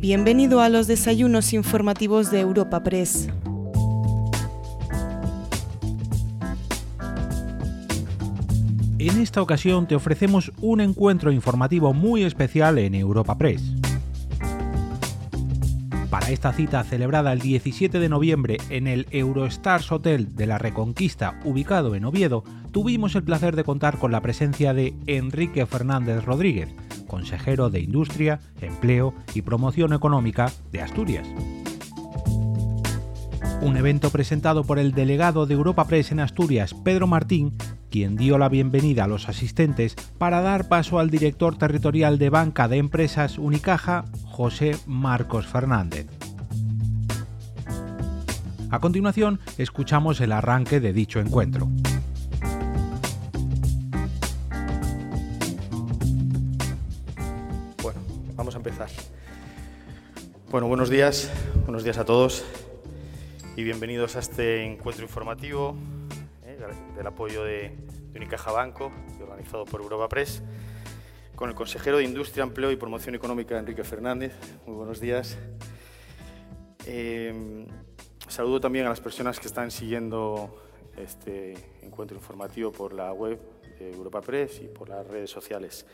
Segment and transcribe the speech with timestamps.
[0.00, 3.28] Bienvenido a los desayunos informativos de Europa Press.
[8.98, 13.74] En esta ocasión te ofrecemos un encuentro informativo muy especial en Europa Press.
[16.08, 21.38] Para esta cita celebrada el 17 de noviembre en el Eurostars Hotel de la Reconquista,
[21.44, 26.70] ubicado en Oviedo, tuvimos el placer de contar con la presencia de Enrique Fernández Rodríguez,
[27.10, 31.26] consejero de Industria, Empleo y Promoción Económica de Asturias.
[33.60, 37.56] Un evento presentado por el delegado de Europa Press en Asturias, Pedro Martín,
[37.90, 42.68] quien dio la bienvenida a los asistentes para dar paso al director territorial de banca
[42.68, 46.06] de empresas Unicaja, José Marcos Fernández.
[48.70, 51.68] A continuación, escuchamos el arranque de dicho encuentro.
[60.50, 61.30] Bueno, buenos días,
[61.64, 62.44] buenos días a todos
[63.56, 65.74] y bienvenidos a este encuentro informativo
[66.94, 67.74] del apoyo de,
[68.14, 70.42] Unicaja Banco y organizado por Europa Press,
[71.36, 74.34] con el consejero de Industria, Empleo y Promoción Económica, Enrique Fernández.
[74.66, 75.38] Muy buenos días.
[76.84, 77.66] Eh,
[78.28, 83.40] saludo también a las personas que están siguiendo este encuentro informativo por la web
[83.78, 85.86] de Europa Press y por las redes sociales.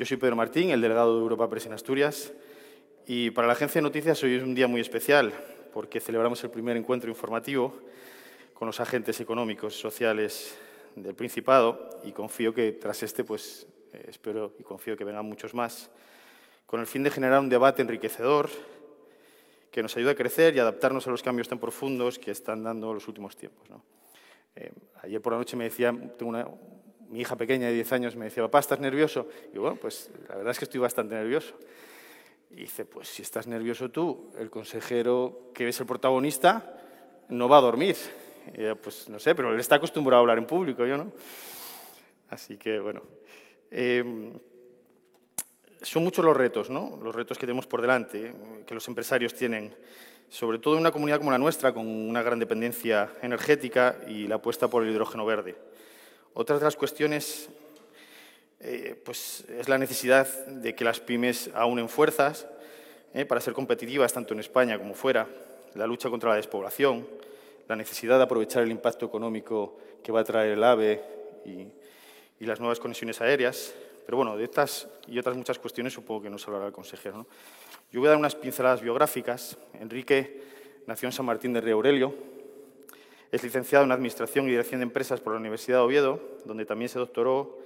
[0.00, 2.32] Yo soy Pedro Martín, el delegado de Europa Press en Asturias,
[3.06, 5.30] y para la agencia de noticias hoy es un día muy especial
[5.74, 7.74] porque celebramos el primer encuentro informativo
[8.54, 10.56] con los agentes económicos y sociales
[10.96, 15.52] del Principado y confío que tras este, pues eh, espero y confío que vengan muchos
[15.52, 15.90] más,
[16.64, 18.48] con el fin de generar un debate enriquecedor
[19.70, 22.94] que nos ayude a crecer y adaptarnos a los cambios tan profundos que están dando
[22.94, 23.68] los últimos tiempos.
[24.56, 26.48] Eh, ayer por la noche me decía, tengo una,
[27.10, 29.28] mi hija pequeña de 10 años me decía, papá, ¿estás nervioso?
[29.52, 31.54] Y bueno, pues la verdad es que estoy bastante nervioso.
[32.50, 36.76] Y dice, pues si estás nervioso tú, el consejero que es el protagonista
[37.28, 37.96] no va a dormir
[38.82, 41.12] pues no sé, pero él está acostumbrado a hablar en público, yo no.
[42.28, 43.02] Así que bueno.
[43.70, 44.32] Em,
[45.82, 46.98] son muchos los retos, ¿no?
[47.02, 48.34] Los retos que tenemos por delante,
[48.66, 49.74] que los empresarios tienen,
[50.28, 54.34] sobre todo en una comunidad como la nuestra, con una gran dependencia energética y la
[54.34, 55.56] apuesta por el hidrógeno verde.
[56.34, 57.48] Otra de las cuestiones
[58.60, 62.46] eh, pues es la necesidad de que las pymes aúnen fuerzas
[63.14, 65.26] eh, para ser competitivas tanto en España como fuera,
[65.74, 67.06] la lucha contra la despoblación,
[67.68, 71.02] la necesidad de aprovechar el impacto económico que va a traer el AVE
[71.46, 71.68] y,
[72.46, 73.74] las nuevas conexiones aéreas.
[74.06, 77.26] Pero bueno, de estas y otras muchas cuestiones supongo que nos hablará el consejero.
[77.92, 79.58] Yo voy a dar unas pinceladas biográficas.
[79.78, 80.42] Enrique
[80.86, 82.14] nació en San Martín de Río Aurelio.
[83.30, 86.88] Es licenciado en Administración y Dirección de Empresas por la Universidad de Oviedo, donde también
[86.88, 87.58] se doctoró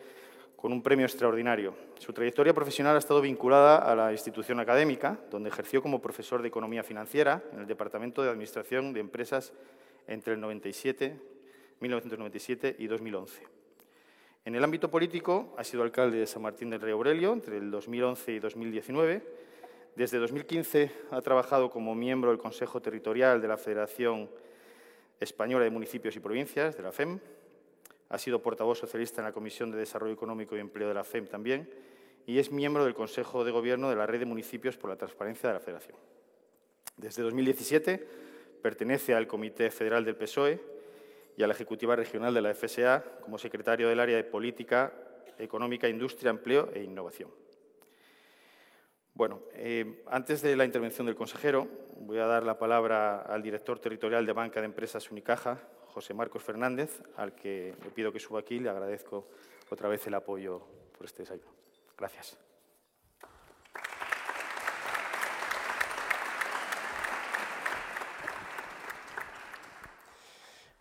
[0.56, 1.74] con un premio extraordinario.
[1.98, 6.48] Su trayectoria profesional ha estado vinculada a la institución académica, donde ejerció como profesor de
[6.48, 9.54] Economía Financiera en el Departamento de Administración de Empresas
[10.06, 11.18] entre el 97,
[11.80, 13.42] 1997 y 2011.
[14.44, 17.70] En el ámbito político ha sido alcalde de San Martín del Rey Aurelio entre el
[17.70, 19.22] 2011 y 2019.
[19.96, 24.28] Desde 2015 ha trabajado como miembro del Consejo Territorial de la Federación
[25.24, 27.18] Española de Municipios y Provincias, de la FEM.
[28.10, 31.26] Ha sido portavoz socialista en la Comisión de Desarrollo Económico y Empleo de la FEM
[31.26, 31.68] también
[32.26, 35.48] y es miembro del Consejo de Gobierno de la Red de Municipios por la Transparencia
[35.48, 35.98] de la Federación.
[36.96, 38.24] Desde 2017
[38.64, 40.58] Pertenece al Comité Federal del PSOE
[41.36, 44.90] y a la Ejecutiva Regional de la FSA como secretario del área de Política
[45.38, 47.28] Económica, Industria, Empleo e Innovación.
[49.16, 51.68] Bueno, eh, antes de la intervención del consejero,
[52.00, 56.42] voy a dar la palabra al director territorial de Banca de Empresas Unicaja, José Marcos
[56.42, 59.28] Fernández, al que le pido que suba aquí y le agradezco
[59.70, 60.66] otra vez el apoyo
[60.98, 61.52] por este desayuno.
[61.96, 62.36] Gracias.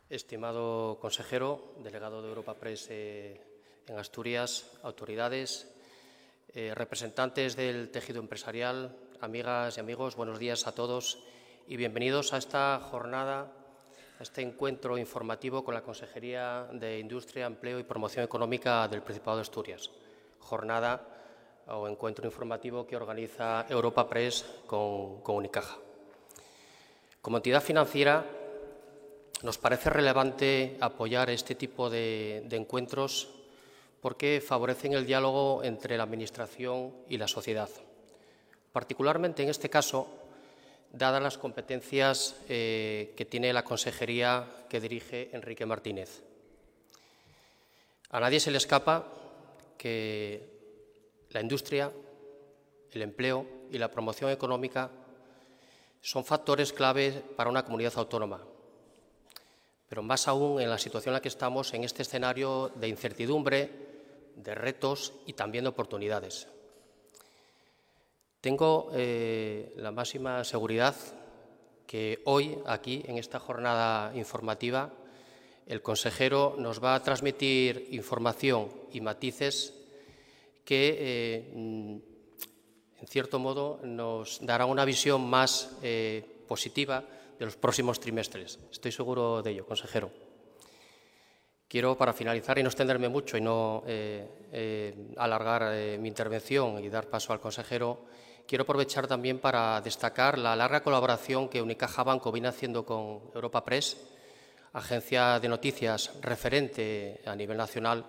[0.09, 3.39] Estimado consejero, delegado de Europa Press eh,
[3.85, 5.72] en Asturias, autoridades,
[6.53, 11.19] eh, representantes del tejido empresarial, amigas y amigos, buenos días a todos
[11.67, 13.51] y bienvenidos a esta jornada,
[14.19, 19.37] a este encuentro informativo con la Consejería de Industria, Empleo y Promoción Económica del Principado
[19.37, 19.89] de Asturias.
[20.39, 21.01] Jornada
[21.67, 25.77] o encuentro informativo que organiza Europa Press con, con Unicaja.
[27.21, 28.25] Como entidad financiera,
[29.43, 33.29] nos parece relevante apoyar este tipo de, encuentros
[34.03, 37.69] porque favorecen el diálogo entre la Administración y la sociedad.
[38.73, 40.09] Particularmente en este caso,
[40.91, 46.21] dadas las competencias eh, que tiene la consejería que dirige Enrique Martínez.
[48.09, 49.07] A nadie se le escapa
[49.77, 50.49] que
[51.29, 51.89] la industria,
[52.91, 54.91] el empleo y la promoción económica
[56.01, 58.41] son factores clave para una comunidad autónoma,
[59.87, 63.92] pero más aún en la situación en la que estamos en este escenario de incertidumbre,
[64.35, 66.47] de retos y también de oportunidades.
[68.41, 70.95] Tengo eh, la máxima seguridad
[71.87, 74.91] que hoy, aquí, en esta jornada informativa,
[75.65, 79.73] el consejero nos va a transmitir información y matices
[80.65, 87.03] que, eh, en cierto modo, nos dará una visión más eh, positiva
[87.39, 88.59] de los próximos trimestres.
[88.71, 90.22] Estoy seguro de ello, consejero.
[91.73, 97.07] Quiero, para finalizar y no extenderme mucho y no eh, alargar mi intervención y dar
[97.07, 98.05] paso al consejero,
[98.45, 103.65] quiero aprovechar también para destacar la larga colaboración que Unicaja Banco viene haciendo con Europa
[103.65, 103.97] Press
[104.73, 108.05] agencia de noticias referente a nivel nacional,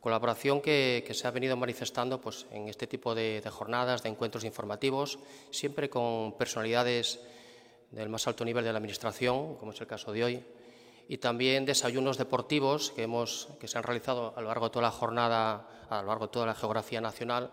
[0.00, 5.20] colaboración que, se ha venido manifestando pues, en este tipo de, jornadas, de encuentros informativos,
[5.52, 7.20] siempre con personalidades
[7.92, 10.44] del más alto nivel de la Administración, como es el caso de hoy,
[11.08, 14.82] y también desayunos deportivos que, hemos, que se han realizado a lo largo de toda
[14.82, 17.50] la jornada, a lo largo de toda la geografía nacional,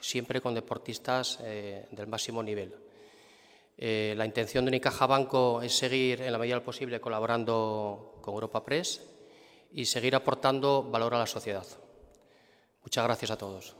[0.00, 2.74] siempre con deportistas eh, del máximo nivel.
[3.78, 8.62] Eh, la intención de Unicaja Banco es seguir, en la medida posible, colaborando con Europa
[8.62, 9.00] Press
[9.72, 11.66] y seguir aportando valor a la sociedad.
[12.82, 13.77] Muchas gracias a todos.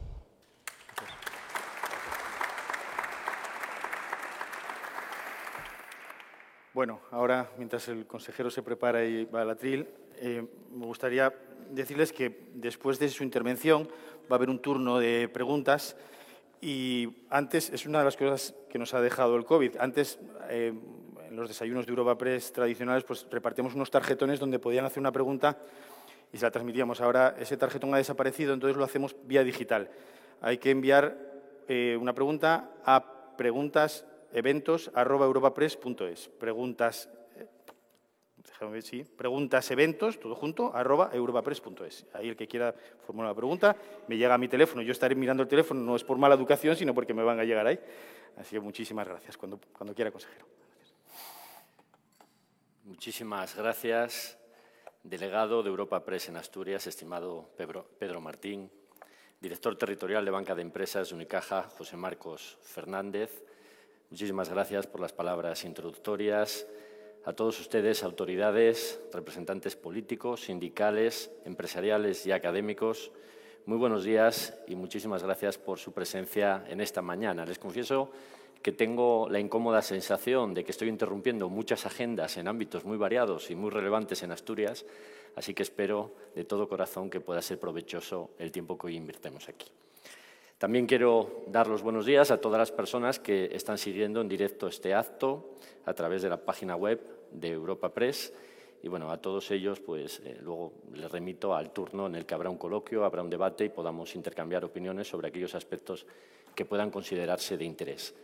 [6.78, 9.88] Bueno, ahora, mientras el consejero se prepara y va al atril,
[10.18, 11.34] eh, me gustaría
[11.72, 13.88] decirles que después de su intervención
[14.30, 15.96] va a haber un turno de preguntas
[16.60, 19.76] y antes, es una de las cosas que nos ha dejado el COVID.
[19.80, 20.20] Antes,
[20.50, 20.72] eh,
[21.28, 25.10] en los desayunos de Europa Press tradicionales, pues repartíamos unos tarjetones donde podían hacer una
[25.10, 25.58] pregunta
[26.32, 27.00] y se la transmitíamos.
[27.00, 29.90] Ahora ese tarjetón ha desaparecido, entonces lo hacemos vía digital.
[30.40, 31.18] Hay que enviar
[31.66, 33.34] eh, una pregunta a
[34.32, 36.28] preguntas.eventos.europapress.es.
[36.28, 37.08] Preguntas
[38.82, 42.06] sí, preguntas, eventos, todo junto, arroba europapress.es.
[42.12, 42.74] Ahí el que quiera
[43.06, 43.76] formular una pregunta,
[44.08, 44.82] me llega a mi teléfono.
[44.82, 47.44] Yo estaré mirando el teléfono, no es por mala educación, sino porque me van a
[47.44, 47.78] llegar ahí.
[48.36, 50.46] Así que muchísimas gracias, cuando, cuando quiera, consejero.
[52.84, 54.38] Muchísimas gracias,
[55.02, 58.70] delegado de Europa Press en Asturias, estimado Pedro, Pedro Martín,
[59.40, 63.44] director territorial de Banca de Empresas de Unicaja, José Marcos Fernández.
[64.10, 66.66] Muchísimas gracias por las palabras introductorias
[67.26, 73.12] a todos ustedes, autoridades, representantes políticos, sindicales, empresariales y académicos.
[73.66, 77.44] Muy buenos días y muchísimas gracias por su presencia en esta mañana.
[77.44, 78.10] Les confieso
[78.62, 83.50] que tengo la incómoda sensación de que estoy interrumpiendo muchas agendas en ámbitos muy variados
[83.50, 84.86] y muy relevantes en Asturias,
[85.36, 89.50] así que espero de todo corazón que pueda ser provechoso el tiempo que hoy invirtemos
[89.50, 89.66] aquí.
[90.58, 94.66] También quiero dar los buenos días a todas las personas que están siguiendo en directo
[94.66, 97.00] este acto a través de la página web
[97.30, 98.32] de Europa Press.
[98.82, 102.34] Y bueno, a todos ellos, pues eh, luego les remito al turno en el que
[102.34, 106.04] habrá un coloquio, habrá un debate y podamos intercambiar opiniones sobre aquellos aspectos
[106.56, 108.16] que puedan considerarse de interés.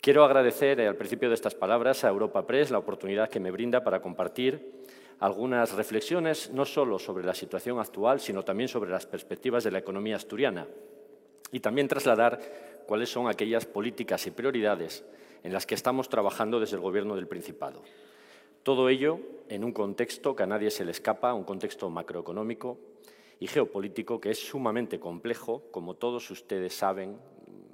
[0.00, 3.50] Quiero agradecer eh, al principio de estas palabras a Europa Press la oportunidad que me
[3.50, 4.86] brinda para compartir
[5.20, 9.80] algunas reflexiones no solo sobre la situación actual, sino también sobre las perspectivas de la
[9.80, 10.66] economía asturiana
[11.52, 12.40] y también trasladar
[12.86, 15.04] cuáles son aquellas políticas y prioridades
[15.42, 17.82] en las que estamos trabajando desde el Gobierno del Principado.
[18.62, 22.78] Todo ello en un contexto que a nadie se le escapa, un contexto macroeconómico
[23.40, 27.18] y geopolítico que es sumamente complejo, como todos ustedes saben,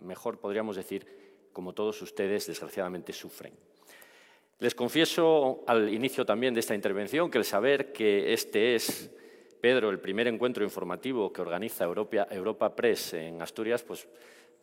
[0.02, 1.06] mejor podríamos decir,
[1.52, 3.54] como todos ustedes desgraciadamente sufren.
[4.58, 9.10] Les confieso al inicio también de esta intervención que el saber que este es,
[9.64, 14.06] Pedro, el primer encuentro informativo que organiza Europa, Press en Asturias, pues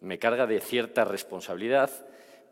[0.01, 1.89] me carga de cierta responsabilidad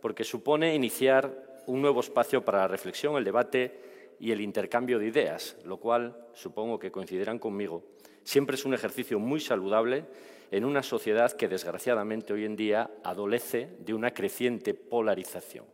[0.01, 5.06] porque supone iniciar un nuevo espacio para la reflexión, el debate y el intercambio de
[5.06, 7.84] ideas, lo cual, supongo que coincidirán conmigo,
[8.24, 10.06] siempre es un ejercicio muy saludable
[10.50, 15.65] en una sociedad que desgraciadamente hoy en día adolece de una creciente polarización.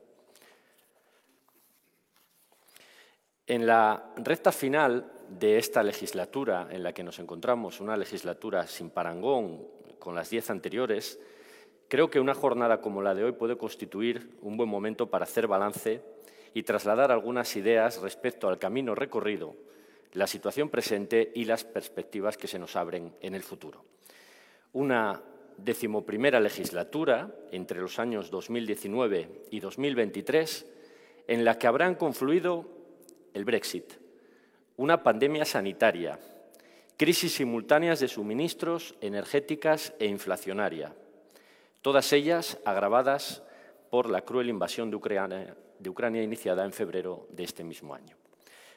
[3.48, 8.90] En la recta final de esta legislatura en la que nos encontramos, una legislatura sin
[8.90, 9.68] parangón
[10.00, 11.20] con las diez anteriores,
[11.88, 15.48] Creo que una jornada como la de hoy puede constituir un buen momento para hacer
[15.48, 16.02] balance
[16.54, 19.56] y trasladar algunas ideas respecto al camino recorrido,
[20.14, 23.86] la situación presente y las perspectivas que se nos abren en el futuro.
[24.74, 25.22] Una
[25.58, 30.66] decimoprimera legislatura entre los años 2019 y 2023
[31.28, 32.66] en la que habrán confluido
[33.34, 33.94] el Brexit,
[34.78, 36.20] una pandemia sanitaria,
[36.98, 40.94] crisis simultáneas de suministros energéticas e inflacionaria,
[41.82, 43.44] todas ellas agravadas
[43.90, 48.16] por la cruel invasión de Ucrania, iniciada en febrero de este mismo año.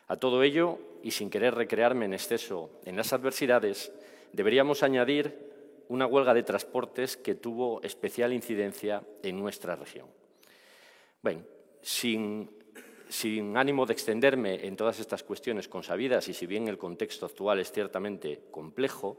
[0.09, 3.93] A todo ello, y sin querer recrearme en exceso en las adversidades,
[4.33, 5.49] deberíamos añadir
[5.89, 10.07] una huelga de transportes que tuvo especial incidencia en nuestra región.
[11.81, 12.51] Sin,
[13.09, 17.61] sin, ánimo de extenderme en todas estas cuestiones consabidas y si bien el contexto actual
[17.61, 19.19] es ciertamente complejo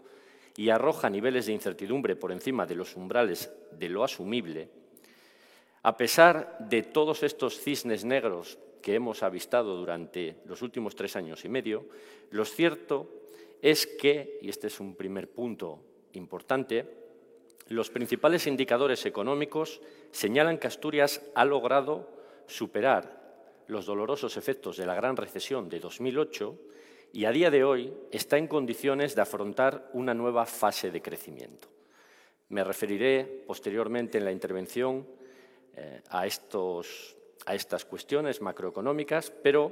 [0.56, 4.70] y arroja niveles de incertidumbre por encima de los umbrales de lo asumible,
[5.84, 11.46] a pesar de todos estos cisnes negros que hemos avistado durante los últimos tres años
[11.46, 11.86] y medio,
[12.32, 13.10] lo cierto
[13.62, 15.80] es que, y este es un primer punto
[16.14, 16.86] importante,
[17.68, 19.82] los principales indicadores económicos
[20.12, 22.10] señalan que Asturias ha logrado
[22.48, 23.19] superar
[23.70, 26.58] los dolorosos efectos de la gran recesión de 2008
[27.14, 31.68] y a día de hoy está en condiciones de afrontar una nueva fase de crecimiento.
[32.50, 35.08] Me referiré posteriormente en la intervención
[35.76, 39.72] eh, a, estas cuestiones macroeconómicas, pero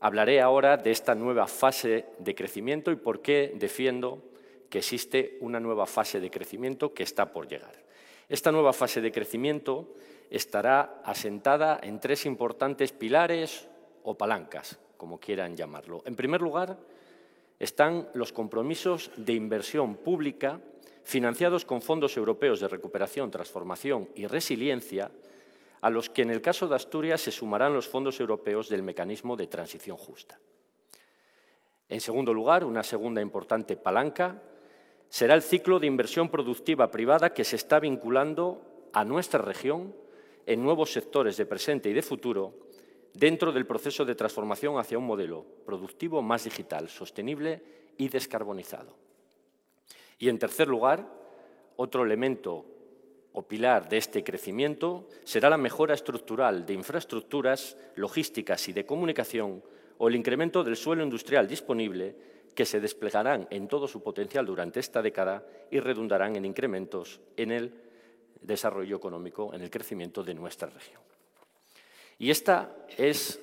[0.00, 4.24] hablaré ahora de esta nueva fase de crecimiento y por qué defiendo
[4.68, 7.84] que existe una nueva fase de crecimiento que está por llegar.
[8.28, 9.94] Esta nueva fase de crecimiento
[10.30, 13.68] estará asentada en tres importantes pilares
[14.02, 16.02] o palancas, como quieran llamarlo.
[16.04, 16.78] En primer lugar,
[17.58, 20.60] están los compromisos de inversión pública
[21.02, 25.10] financiados con fondos europeos de recuperación, transformación y resiliencia,
[25.80, 29.36] a los que en el caso de Asturias se sumarán los fondos europeos del mecanismo
[29.36, 30.38] de transición justa.
[31.88, 34.42] En segundo lugar, una segunda importante palanca
[35.08, 39.94] será el ciclo de inversión productiva privada que se está vinculando a nuestra región
[40.48, 42.54] en nuevos sectores de presente y de futuro
[43.12, 47.62] dentro del proceso de transformación hacia un modelo productivo más digital, sostenible
[47.98, 48.96] y descarbonizado.
[50.18, 51.06] Y en tercer lugar,
[51.76, 52.64] otro elemento
[53.32, 59.62] o pilar de este crecimiento será la mejora estructural de infraestructuras logísticas y de comunicación
[59.98, 62.16] o el incremento del suelo industrial disponible
[62.54, 67.52] que se desplegarán en todo su potencial durante esta década y redundarán en incrementos en
[67.52, 67.87] el
[68.40, 71.00] desarrollo económico, en el crecimiento de nuestra región.
[72.18, 73.40] Y esta es,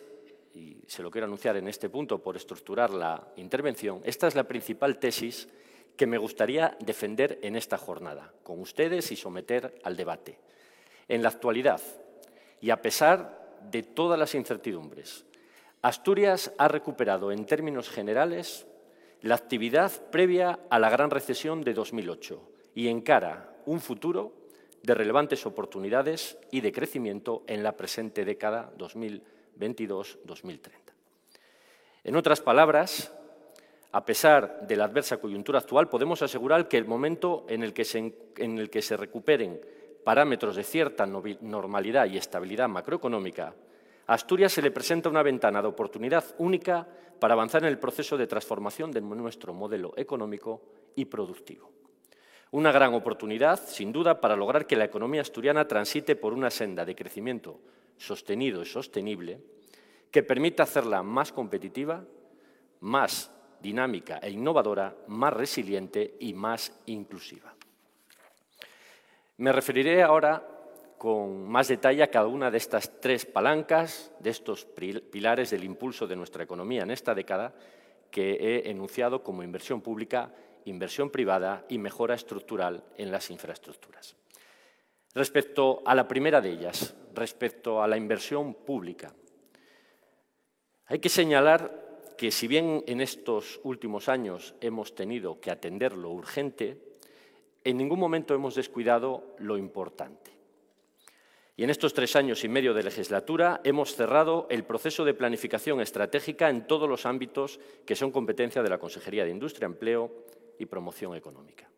[0.53, 4.43] y se lo quiero anunciar en este punto por estructurar la intervención, esta es la
[4.45, 5.47] principal tesis
[5.95, 10.37] que me gustaría defender en esta jornada, con ustedes y someter al debate.
[11.07, 11.81] En la actualidad,
[12.59, 15.25] y a pesar de todas las incertidumbres,
[15.81, 18.65] Asturias ha recuperado en términos generales
[19.21, 22.41] la actividad previa a la gran recesión de 2008
[22.73, 24.33] y encara un futuro
[24.85, 30.69] de relevantes oportunidades y de crecimiento en la presente década 2022-2030.
[32.03, 33.11] En otras palabras,
[33.91, 37.85] a pesar de la adversa coyuntura actual, podemos asegurar que el momento en el que
[37.85, 39.59] se, en el que se recuperen
[40.03, 43.55] parámetros de cierta normalidad y estabilidad macroeconómica,
[44.07, 46.87] a Asturias se le presenta una ventana de oportunidad única
[47.19, 50.61] para avanzar en el proceso de transformación de nuestro modelo económico
[50.95, 51.71] y productivo.
[52.55, 56.85] Una gran oportunidad, sin duda, para lograr que la economía asturiana transite por una senda
[56.85, 57.59] de crecimiento
[57.97, 59.41] sostenido y sostenible
[60.09, 62.05] que permita hacerla más competitiva,
[62.79, 67.53] más dinámica e innovadora, más resiliente y más inclusiva.
[69.35, 70.47] Me referiré ahora
[70.97, 76.07] con más detalle a cada una de estas tres palancas, de estos pilares del impulso
[76.07, 77.53] de nuestra economía en esta década,
[78.09, 80.31] que he enunciado como inversión pública
[80.65, 84.15] inversión privada y mejora estructural en las infraestructuras.
[85.13, 89.13] Respecto a la primera de ellas, respecto a la inversión pública,
[90.87, 96.11] hay que señalar que si bien en estos últimos años hemos tenido que atender lo
[96.11, 96.77] urgente,
[97.63, 100.31] en ningún momento hemos descuidado lo importante.
[101.57, 105.79] Y en estos tres años y medio de legislatura hemos cerrado el proceso de planificación
[105.79, 110.11] estratégica en todos los ámbitos que son competencia de la Consejería de Industria, Empleo
[110.59, 111.69] y promoción económica,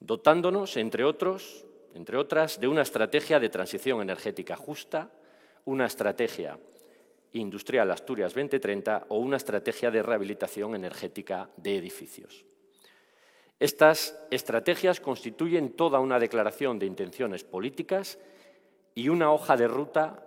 [0.00, 5.10] dotándonos, entre, otros, entre otras, de una estrategia de transición energética justa,
[5.64, 6.58] una estrategia
[7.32, 12.44] industrial Asturias 2030 o una estrategia de rehabilitación energética de edificios.
[13.60, 18.18] Estas estrategias constituyen toda una declaración de intenciones políticas
[18.94, 20.24] y una hoja de ruta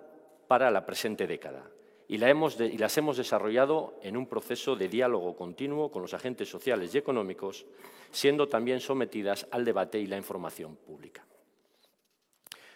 [0.47, 1.63] para la presente década,
[2.11, 6.97] y, las hemos desarrollado en un proceso de diálogo continuo con los agentes sociales y
[6.97, 7.65] económicos,
[8.11, 11.25] siendo también sometidas al debate y la información pública.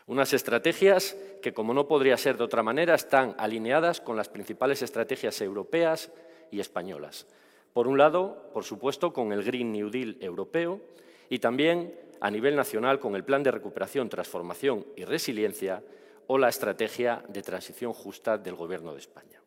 [0.07, 4.81] Unas estrategias que, como no podría ser de otra manera, están alineadas con las principales
[4.81, 6.13] estrategias europeas
[6.49, 7.27] y españolas.
[7.73, 10.79] Por un lado, por supuesto, con el Green New Deal europeo
[11.27, 15.83] y también a nivel nacional con el Plan de Recuperación, Transformación y Resiliencia
[16.27, 19.41] o la Estrategia de Transición Justa del Gobierno de España.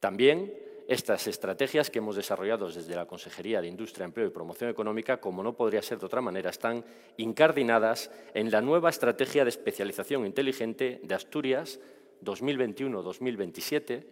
[0.00, 0.52] También
[0.88, 5.42] estas estrategias que hemos desarrollado desde la Consejería de Industria, Empleo y Promoción Económica, como
[5.42, 6.84] no podría ser de otra manera, están
[7.16, 11.80] incardinadas en la nueva Estrategia de Especialización Inteligente de Asturias
[12.24, 14.04] 2021-2027,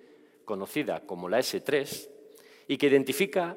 [0.44, 2.08] conocida como la S3,
[2.66, 3.56] y que identifica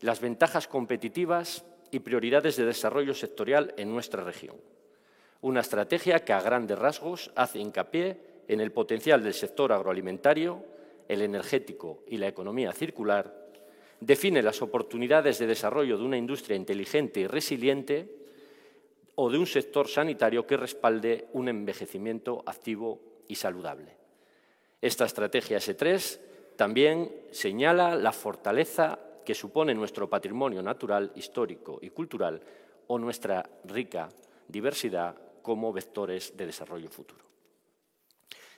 [0.00, 4.56] las ventajas competitivas y prioridades de desarrollo sectorial en nuestra región.
[5.42, 8.16] Una estrategia que a grandes rasgos hace hincapié
[8.48, 10.64] en el potencial del sector agroalimentario,
[11.08, 13.46] el energético y la economía circular,
[14.00, 18.08] define las oportunidades de desarrollo de una industria inteligente y resiliente
[19.14, 23.96] o de un sector sanitario que respalde un envejecimiento activo y saludable.
[24.80, 26.18] Esta estrategia S3
[26.56, 32.40] también señala la fortaleza que supone nuestro patrimonio natural, histórico y cultural
[32.86, 34.08] o nuestra rica
[34.48, 37.22] diversidad como vectores de desarrollo futuro.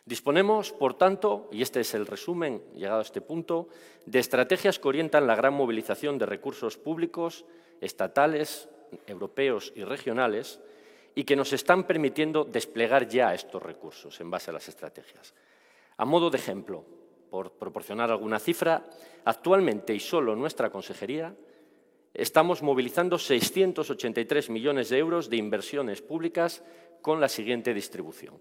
[0.09, 3.68] Disponemos, por tanto, y este es el resumen llegado a este punto,
[4.07, 7.45] de estrategias que orientan la gran movilización de recursos públicos,
[7.83, 8.71] estatales,
[9.07, 10.61] europeos y regionales,
[11.14, 15.35] y que nos están permitiendo desplegar ya estos recursos en base a las estrategias.
[15.99, 16.87] A modo de ejemplo,
[17.28, 18.88] por proporcionar alguna cifra,
[19.26, 21.37] actualmente y solo nuestra consejería
[22.15, 26.62] estamos movilizando 683 millones de euros de inversiones públicas
[27.03, 28.38] con la siguiente distribución.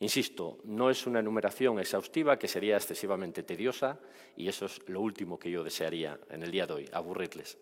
[0.00, 3.98] Insisto, no es una enumeración exhaustiva que sería excesivamente tediosa
[4.36, 7.58] y eso es lo último que yo desearía en el día de hoy, aburrirles.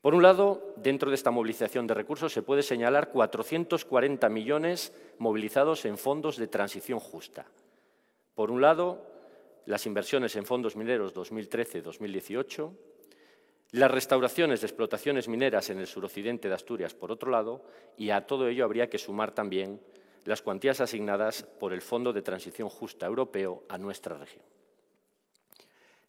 [0.00, 5.86] Por un lado, dentro de esta movilización de recursos se puede señalar 440 millones movilizados
[5.86, 7.46] en fondos de transición justa.
[8.34, 9.06] Por un lado,
[9.66, 12.70] las inversiones en fondos mineros 2013-2018,
[13.74, 17.64] las restauraciones de explotaciones mineras en el suroccidente de Asturias, por otro lado,
[17.98, 19.80] y a todo ello habría que sumar también
[20.24, 24.44] las cuantías asignadas por el Fondo de Transición Justa Europeo a nuestra región.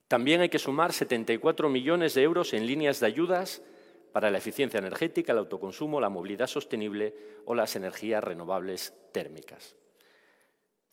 [0.08, 3.63] También hay que sumar 74 millones de euros en líneas de ayudas
[4.12, 9.75] para la eficiencia energética, el autoconsumo, la movilidad sostenible o las energías renovables térmicas.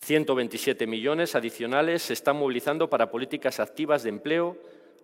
[0.00, 4.56] 127 millones adicionales se están movilizando para políticas activas de empleo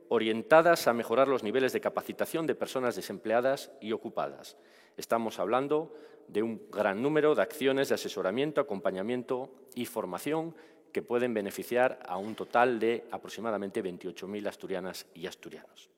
[0.09, 4.57] orientadas a mejorar los niveles de capacitación de personas desempleadas y ocupadas.
[4.97, 5.95] Estamos hablando
[6.29, 10.55] de un gran número de acciones de asesoramiento, acompañamiento y formación
[10.93, 15.89] que pueden beneficiar a un total de aproximadamente 28.000 asturianas y asturianos.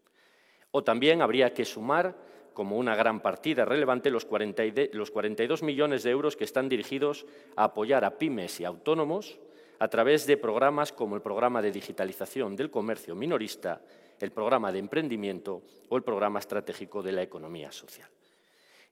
[0.73, 2.15] O también habría que sumar
[2.53, 8.05] como una gran partida relevante los, 42 millones de euros que están dirigidos a apoyar
[8.05, 9.39] a pymes y autónomos
[9.79, 13.81] a través de programas como el Programa de Digitalización del Comercio Minorista,
[14.21, 18.09] el Programa de Emprendimiento o el Programa Estratégico de la Economía Social.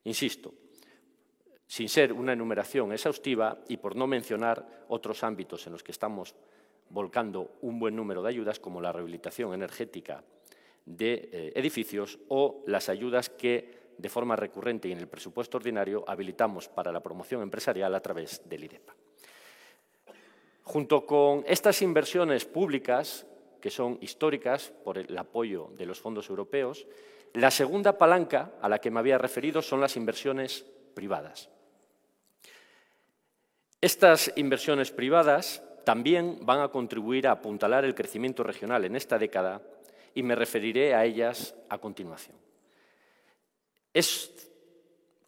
[0.05, 0.55] Insisto,
[1.67, 6.35] sin ser una enumeración exhaustiva y por no mencionar otros ámbitos en los que estamos
[6.91, 10.25] volcando un buen número de ayudas, como la rehabilitación energética
[10.87, 16.05] de eh, edificios o las ayudas que de forma recurrente y en el presupuesto ordinario
[16.07, 18.95] habilitamos para la promoción empresarial a través del IREPA.
[20.63, 23.27] Junto con estas inversiones públicas,
[23.61, 26.87] que son históricas por el apoyo de los fondos europeos,
[27.35, 31.51] la segunda palanca a la que me había referido son las inversiones privadas.
[33.81, 39.63] Estas inversiones privadas también van a contribuir a apuntalar el crecimiento regional en esta década
[40.15, 42.37] y me referiré a ellas a continuación.
[43.95, 44.51] Es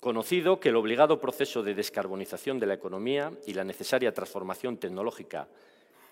[0.01, 5.49] conocido que el obligado proceso de descarbonización de la economía y la necesaria transformación tecnológica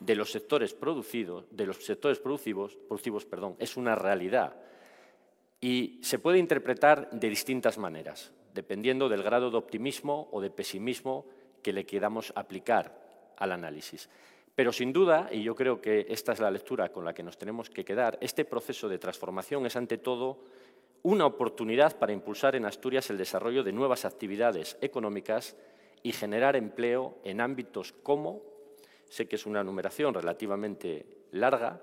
[0.00, 4.56] de los sectores, producidos, de los sectores productivos, productivos perdón, es una realidad
[5.60, 11.26] y se puede interpretar de distintas maneras, dependiendo del grado de optimismo o de pesimismo
[11.62, 14.08] que le queramos aplicar al análisis.
[14.54, 17.38] Pero sin duda, y yo creo que esta es la lectura con la que nos
[17.38, 20.40] tenemos que quedar, este proceso de transformación es ante todo
[21.02, 25.56] una oportunidad para impulsar en Asturias el desarrollo de nuevas actividades económicas
[26.02, 28.42] y generar empleo en ámbitos como,
[29.08, 31.80] sé que es una numeración relativamente larga,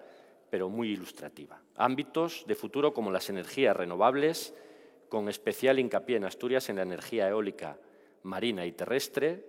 [0.50, 1.62] pero muy ilustrativa.
[1.76, 4.54] Ámbitos de futuro como las energías renovables,
[5.10, 7.78] con especial hincapié en Asturias en la energía eólica
[8.24, 9.46] marina y terrestre,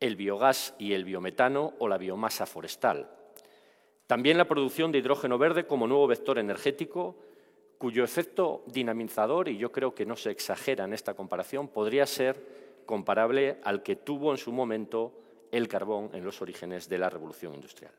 [0.00, 3.08] el biogás y el biometano o la biomasa forestal.
[4.06, 7.16] También la producción de hidrógeno verde como nuevo vector energético,
[7.78, 12.82] cuyo efecto dinamizador, y yo creo que no se exagera en esta comparación, podría ser
[12.86, 15.12] comparable al que tuvo en su momento
[15.52, 17.92] el carbón en los orígenes de la revolución industrial.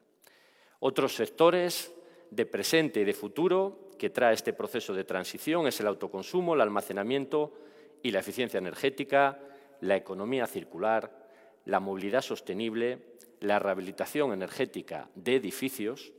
[0.80, 1.94] Otros sectores
[2.30, 6.62] de presente y de futuro que trae este proceso de transición es el autoconsumo, el
[6.62, 7.54] almacenamiento
[8.02, 9.40] y la eficiencia energética,
[9.82, 11.30] la economía circular,
[11.66, 13.00] la movilidad sostenible,
[13.40, 16.12] la rehabilitación energética de edificios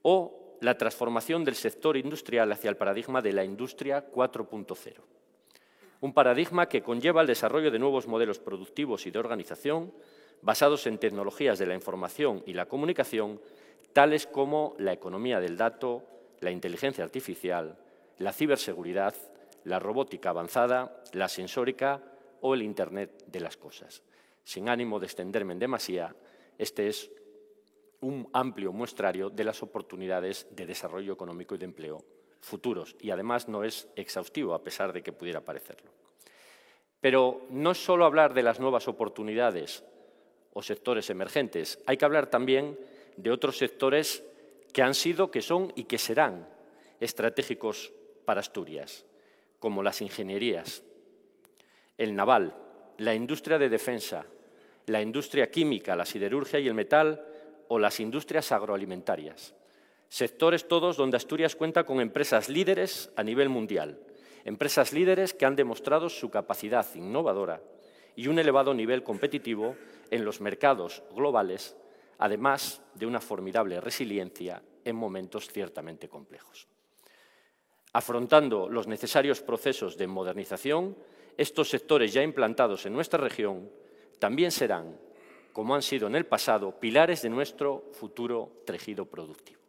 [0.00, 4.94] o la transformación del sector industrial hacia el paradigma de la industria 4.0.
[6.00, 9.92] Un paradigma que conlleva el desarrollo de nuevos modelos productivos y de organización
[10.42, 13.40] basados en tecnologías de la información y la comunicación,
[13.92, 16.04] tales como la economía del dato,
[16.40, 17.78] la inteligencia artificial,
[18.18, 19.14] la ciberseguridad,
[19.64, 22.02] la robótica avanzada, la sensórica
[22.40, 24.02] o el Internet de las cosas.
[24.44, 26.14] Sin ánimo de extenderme en demasía,
[26.58, 27.10] este es
[28.00, 32.04] un amplio muestrario de las oportunidades de desarrollo económico y de empleo
[32.40, 35.92] futuros y además no es exhaustivo a pesar de que pudiera parecerlo.
[37.00, 39.84] Pero no solo hablar de las nuevas oportunidades
[40.52, 42.78] o sectores emergentes, hay que hablar también
[43.16, 44.22] de otros sectores
[44.72, 46.48] que han sido, que son y que serán
[47.00, 47.92] estratégicos
[48.24, 49.04] para Asturias,
[49.58, 50.82] como las ingenierías,
[51.98, 52.54] el naval,
[52.98, 54.24] la industria de defensa,
[54.86, 57.24] la industria química, la siderurgia y el metal
[57.68, 59.54] o las industrias agroalimentarias.
[60.08, 63.98] Sectores todos donde Asturias cuenta con empresas líderes a nivel mundial,
[64.44, 67.62] empresas líderes que han demostrado su capacidad innovadora
[68.14, 69.76] y un elevado nivel competitivo
[70.12, 71.74] en los mercados globales,
[72.18, 76.68] además de una formidable resiliencia en momentos ciertamente complejos.
[77.94, 80.96] Afrontando los necesarios procesos de modernización,
[81.38, 83.70] estos sectores ya implantados en nuestra región
[84.18, 85.00] también serán,
[85.54, 89.62] como han sido en el pasado, pilares de nuestro futuro tejido productivo.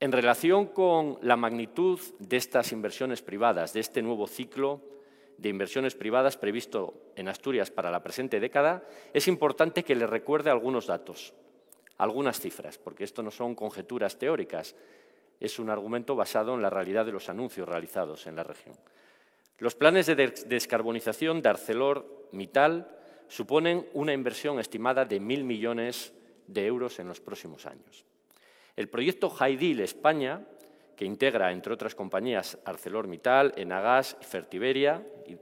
[0.00, 4.93] En relación con la magnitud de estas inversiones privadas, de este nuevo ciclo
[5.38, 10.50] de inversiones privadas previsto en Asturias para la presente década, es importante que les recuerde
[10.50, 11.34] algunos datos,
[11.98, 14.74] algunas cifras, porque esto no son conjeturas teóricas,
[15.40, 18.76] es un argumento basado en la realidad de los anuncios realizados en la región.
[19.58, 22.88] Los planes de descarbonización de ArcelorMittal
[23.28, 26.12] suponen una inversión estimada de mil millones
[26.46, 28.04] de euros en los próximos años.
[28.76, 30.44] El proyecto Haidil España,
[30.96, 35.36] que integra, entre otras compañías, ArcelorMittal, Enagas Fertiberia, y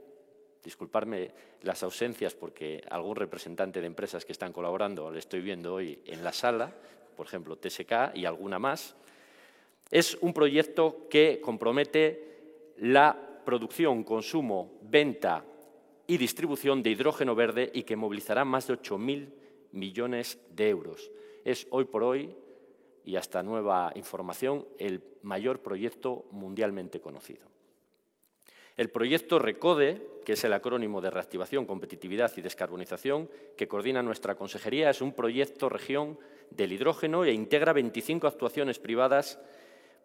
[0.63, 5.99] disculparme las ausencias porque algún representante de empresas que están colaborando le estoy viendo hoy
[6.05, 6.73] en la sala,
[7.15, 8.95] por ejemplo TSK y alguna más,
[9.91, 15.45] es un proyecto que compromete la producción, consumo, venta
[16.07, 19.29] y distribución de hidrógeno verde y que movilizará más de 8.000
[19.71, 21.11] millones de euros.
[21.45, 22.35] Es hoy por hoy
[23.05, 27.53] y hasta nueva información, el mayor proyecto mundialmente conocido.
[28.75, 34.35] El proyecto RECODE, que es el acrónimo de Reactivación, Competitividad y Descarbonización, que coordina nuestra
[34.35, 36.17] consejería, es un proyecto región
[36.49, 39.39] del hidrógeno e integra 25 actuaciones privadas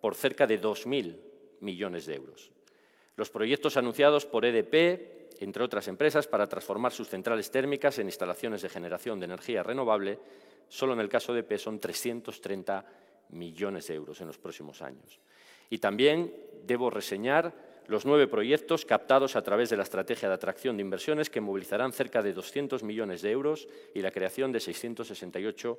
[0.00, 1.16] por cerca de 2.000
[1.60, 2.50] millones de euros.
[3.16, 8.62] Los proyectos anunciados por EDP, entre otras empresas, para transformar sus centrales térmicas en instalaciones
[8.62, 10.18] de generación de energía renovable,
[10.68, 12.84] Solo en el caso de EP son 330
[13.30, 15.20] millones de euros en los próximos años.
[15.70, 17.54] Y también debo reseñar
[17.86, 21.92] los nueve proyectos captados a través de la estrategia de atracción de inversiones que movilizarán
[21.92, 25.78] cerca de 200 millones de euros y la creación de 668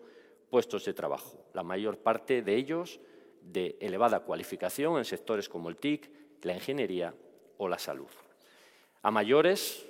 [0.50, 3.00] puestos de trabajo, la mayor parte de ellos
[3.42, 6.10] de elevada cualificación en sectores como el TIC,
[6.42, 7.14] la ingeniería
[7.58, 8.10] o la salud.
[9.04, 9.88] A mayores,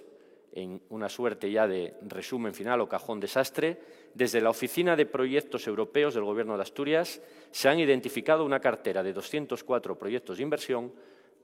[0.54, 3.80] en una suerte ya de resumen final o cajón desastre,
[4.14, 9.04] desde la Oficina de Proyectos Europeos del Gobierno de Asturias se han identificado una cartera
[9.04, 10.92] de 204 proyectos de inversión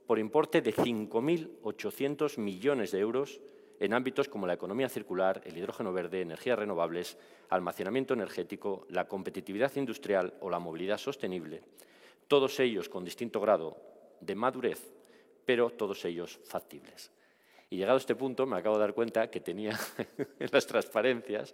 [0.06, 3.40] por importe de 5.800 millones de euros
[3.80, 7.18] en ámbitos como la economía circular, el hidrógeno verde, energías renovables,
[7.50, 11.62] almacenamiento energético, la competitividad industrial o la movilidad sostenible,
[12.28, 13.76] todos ellos con distinto grado
[14.20, 14.92] de madurez,
[15.44, 17.10] pero todos ellos factibles.
[17.70, 19.78] Y llegado a este punto me acabo de dar cuenta que tenía
[20.38, 21.52] en las transparencias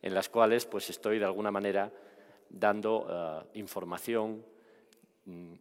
[0.00, 1.92] en las cuales pues, estoy de alguna manera
[2.48, 4.44] dando eh, información
[5.24, 5.54] mm,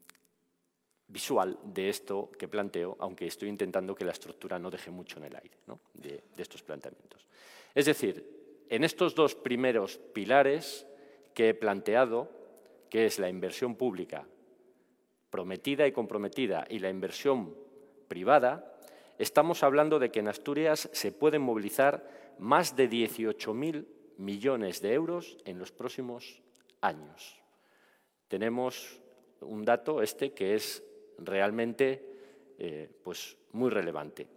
[1.08, 5.26] visual de esto que planteo, aunque estoy intentando que la estructura no deje mucho en
[5.26, 5.58] el aire
[5.94, 7.26] de estos planteamientos.
[7.74, 10.86] Es decir, en estos dos primeros pilares
[11.34, 12.30] que he planteado,
[12.90, 14.28] que es la inversión pública
[15.30, 17.56] prometida y comprometida y la inversión
[18.08, 18.77] privada,
[19.18, 23.86] estamos hablando de que en Asturias se pueden movilizar más de 18.000
[24.18, 26.42] millones de euros en los próximos
[26.82, 27.42] años.
[28.28, 29.02] Tenemos
[29.42, 30.84] un dato este que es
[31.18, 34.28] realmente eh, pues muy relevante.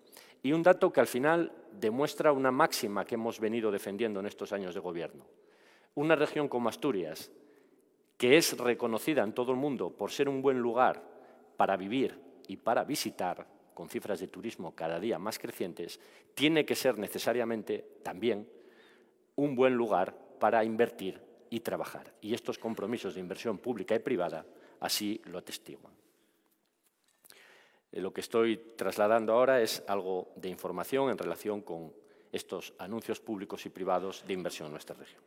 [0.43, 4.53] Y un dato que al final demuestra una máxima que hemos venido defendiendo en estos
[4.53, 5.27] años de gobierno.
[5.95, 7.31] Una región como Asturias,
[8.17, 11.03] que es reconocida en todo el mundo por ser un buen lugar
[11.57, 13.47] para vivir y para visitar,
[13.81, 15.99] con cifras de turismo cada día más crecientes,
[16.35, 18.47] tiene que ser necesariamente también
[19.37, 22.13] un buen lugar para invertir y trabajar.
[22.21, 24.45] Y estos compromisos de inversión pública y privada
[24.81, 25.95] así lo atestiguan.
[27.91, 31.91] Eh, lo que estoy trasladando ahora es algo de información en relación con
[32.33, 35.23] estos anuncios públicos y privados de inversión en nuestra región.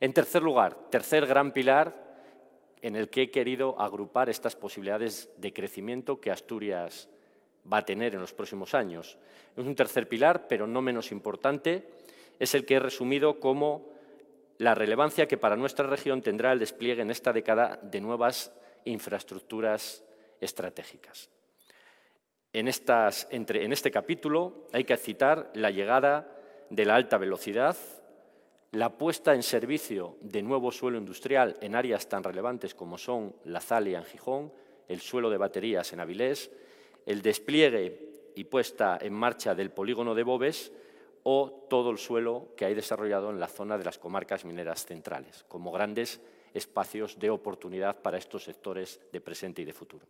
[0.00, 2.16] En tercer lugar, tercer gran pilar
[2.80, 7.10] en el que he querido agrupar estas posibilidades de crecimiento que Asturias
[7.70, 9.18] va a tener en los próximos años.
[9.56, 11.88] Un tercer pilar, pero no menos importante,
[12.38, 13.90] es el que he resumido como
[14.58, 18.52] la relevancia que para nuestra región tendrá el despliegue en esta década de nuevas
[18.84, 20.04] infraestructuras
[20.40, 21.30] estratégicas.
[22.52, 26.36] En, en este capítulo hay que citar la llegada
[26.68, 27.76] de la alta velocidad,
[28.72, 33.60] la puesta en servicio de nuevo suelo industrial en áreas tan relevantes como son la
[33.60, 34.52] Zalia en Gijón,
[34.88, 36.50] el suelo de baterías en Avilés,
[37.06, 40.72] el despliegue y puesta en marcha del polígono de Bobes
[41.22, 45.44] o todo el suelo que hay desarrollado en la zona de las comarcas mineras centrales,
[45.48, 46.20] como grandes
[46.54, 50.06] espacios de oportunidad para estos sectores de presente y de futuro.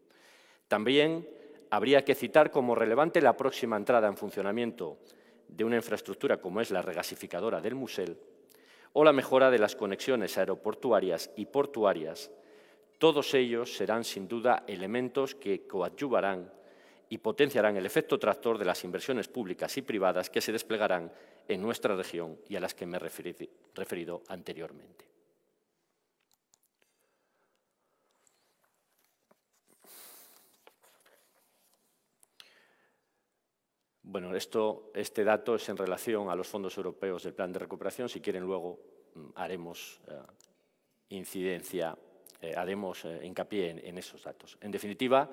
[0.68, 1.28] También
[1.70, 4.98] habría que citar como relevante la próxima entrada en funcionamiento
[5.48, 8.16] de una infraestructura como es la regasificadora del Musel
[8.92, 12.30] o la mejora de las conexiones aeroportuarias y portuarias.
[12.98, 16.52] Todos ellos serán sin duda elementos que coadyuvarán
[17.10, 21.12] y potenciarán el efecto tractor de las inversiones públicas y privadas que se desplegarán
[21.48, 23.00] en nuestra región y a las que me he
[23.74, 25.10] referido anteriormente.
[34.10, 38.08] Bueno, este dato es en relación a los fondos europeos del Plan de Recuperación.
[38.08, 38.80] Si quieren, luego
[39.14, 40.14] mm, haremos eh,
[41.10, 41.96] incidencia,
[42.40, 44.58] eh, haremos eh, hincapié en, esos datos.
[44.60, 45.30] En definitiva,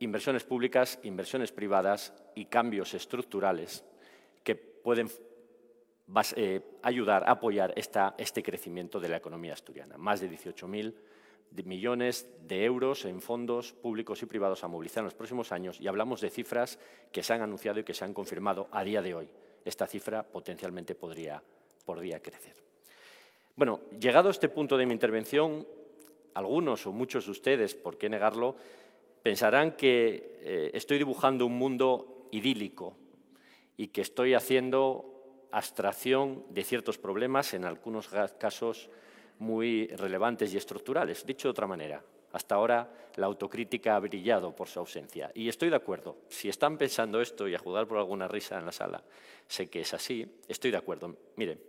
[0.00, 3.84] inversiones públicas, inversiones privadas y cambios estructurales
[4.42, 5.08] que pueden
[6.82, 9.96] ayudar a apoyar este crecimiento de la economía asturiana.
[9.96, 10.94] Más de 18.000
[11.50, 15.80] de millones de euros en fondos públicos y privados a movilizar en los próximos años
[15.80, 16.78] y hablamos de cifras
[17.12, 19.28] que se han anunciado y que se han confirmado a día de hoy.
[19.64, 21.42] Esta cifra potencialmente podría,
[21.84, 22.54] podría crecer.
[23.56, 25.66] Bueno, llegado a este punto de mi intervención,
[26.34, 28.56] algunos o muchos de ustedes, por qué negarlo,
[29.22, 32.96] pensarán que eh, estoy dibujando un mundo idílico
[33.76, 38.90] y que estoy haciendo abstracción de ciertos problemas, en algunos casos
[39.38, 41.26] muy relevantes y estructurales.
[41.26, 42.02] Dicho de otra manera,
[42.32, 45.30] hasta ahora la autocrítica ha brillado por su ausencia.
[45.34, 46.18] Y estoy de acuerdo.
[46.28, 49.02] Si están pensando esto y a jugar por alguna risa en la sala,
[49.48, 51.16] sé que es así, estoy de acuerdo.
[51.36, 51.60] Miren,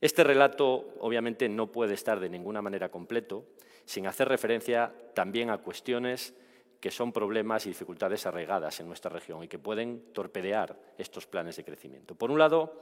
[0.00, 3.44] este relato obviamente no puede estar de ninguna manera completo
[3.84, 6.32] sin hacer referencia también a cuestiones
[6.80, 11.56] que son problemas y dificultades arraigadas en nuestra región y que pueden torpedear estos planes
[11.56, 12.14] de crecimiento.
[12.14, 12.80] Por un lado,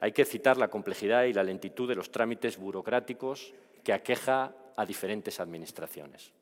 [0.00, 4.86] hay que citar la complejidad y la lentitud de los trámites burocráticos que aqueja a
[4.86, 6.32] diferentes administraciones.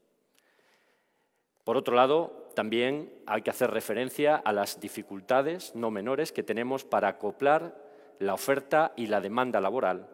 [1.64, 6.84] Por otro lado, también hay que hacer referencia a las dificultades no menores que tenemos
[6.84, 7.76] para acoplar
[8.18, 10.08] la oferta y la demanda laboral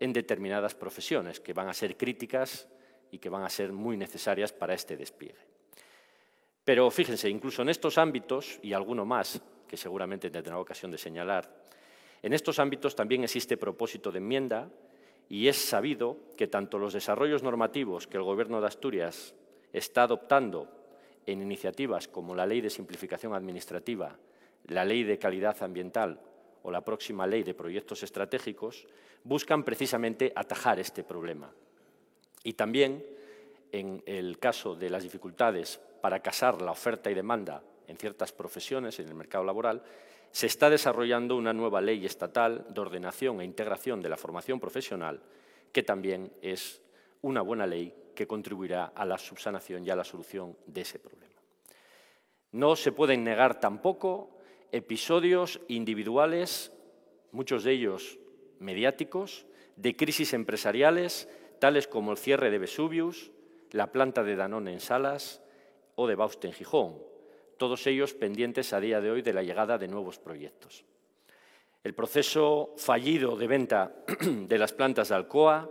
[0.00, 2.68] en determinadas profesiones que van a ser críticas
[3.10, 5.57] y que van a ser muy necesarias para este despliegue.
[6.68, 11.50] Pero fíjense, incluso en estos ámbitos, y alguno más que seguramente tendrá ocasión de señalar,
[12.22, 14.68] en estos ámbitos también existe propósito de enmienda
[15.30, 19.34] y es sabido que tanto los desarrollos normativos que el Gobierno de Asturias
[19.72, 20.68] está adoptando
[21.24, 24.18] en iniciativas como la Ley de Simplificación Administrativa,
[24.66, 26.20] la Ley de Calidad Ambiental
[26.64, 28.86] o la próxima Ley de Proyectos Estratégicos,
[29.24, 31.50] buscan precisamente atajar este problema.
[32.44, 33.02] Y también,
[33.72, 38.98] en el caso de las dificultades para casar la oferta y demanda en ciertas profesiones
[39.00, 39.82] en el mercado laboral,
[40.30, 45.20] se está desarrollando una nueva ley estatal de ordenación e integración de la formación profesional,
[45.72, 46.82] que también es
[47.22, 51.34] una buena ley que contribuirá a la subsanación y a la solución de ese problema.
[52.52, 54.38] No se pueden negar tampoco
[54.72, 56.72] episodios individuales,
[57.32, 58.18] muchos de ellos
[58.58, 61.28] mediáticos, de crisis empresariales,
[61.58, 63.30] tales como el cierre de Vesuvius,
[63.72, 65.42] la planta de Danone en Salas
[65.94, 66.98] o de Bauste en Gijón,
[67.56, 70.84] todos ellos pendientes a día de hoy de la llegada de nuevos proyectos.
[71.84, 75.70] El proceso fallido de venta de las plantas de Alcoa,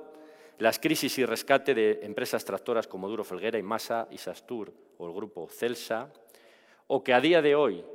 [0.60, 5.07] las crisis y rescate de empresas tractoras como Duro Felguera y Masa y Sastur o
[5.07, 6.12] el grupo Celsa,
[6.88, 7.86] o que a día de hoy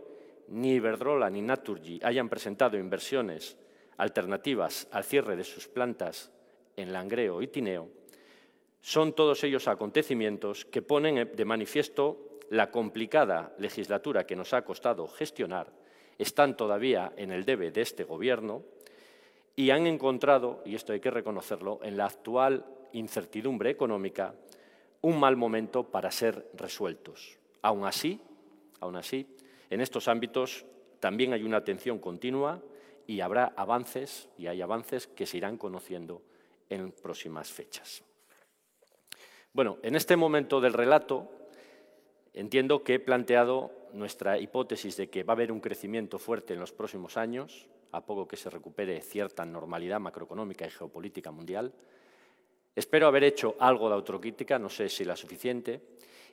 [0.49, 3.57] ni Iberdrola ni Naturgy hayan presentado inversiones
[3.97, 6.31] alternativas al cierre de sus plantas
[6.77, 7.89] en Langreo y Tineo,
[8.83, 15.09] son todos ellos acontecimientos que ponen de manifiesto la complicada legislatura que nos ha costado
[15.09, 15.73] gestionar,
[16.19, 18.63] están todavía en el debe de este Gobierno
[19.57, 24.35] y han encontrado, y esto hay que reconocerlo, en la actual incertidumbre económica,
[25.01, 27.39] un mal momento para ser resueltos.
[27.63, 28.21] Aún así,
[28.81, 29.27] aún así,
[29.71, 30.67] en estos ámbitos
[31.01, 32.61] también hay una atención continua
[33.07, 36.23] y habrá avances, y hay avances que se irán conociendo
[36.69, 38.05] en próximas fechas.
[39.55, 41.29] Bueno, en este momento del relato
[42.33, 46.61] entiendo que he planteado nuestra hipótesis de que va a haber un crecimiento fuerte en
[46.61, 51.75] los próximos años, a poco que se recupere cierta normalidad macroeconómica y geopolítica mundial.
[52.75, 55.83] Espero haber hecho algo de autocrítica, no sé si la suficiente,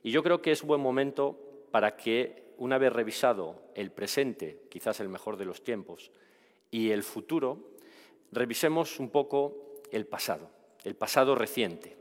[0.02, 1.38] y yo creo que es buen momento
[1.72, 6.12] para que, una vez revisado el presente, quizás el mejor de los tiempos,
[6.72, 7.72] y el futuro,
[8.32, 10.50] revisemos un poco el pasado,
[10.86, 11.99] el pasado reciente.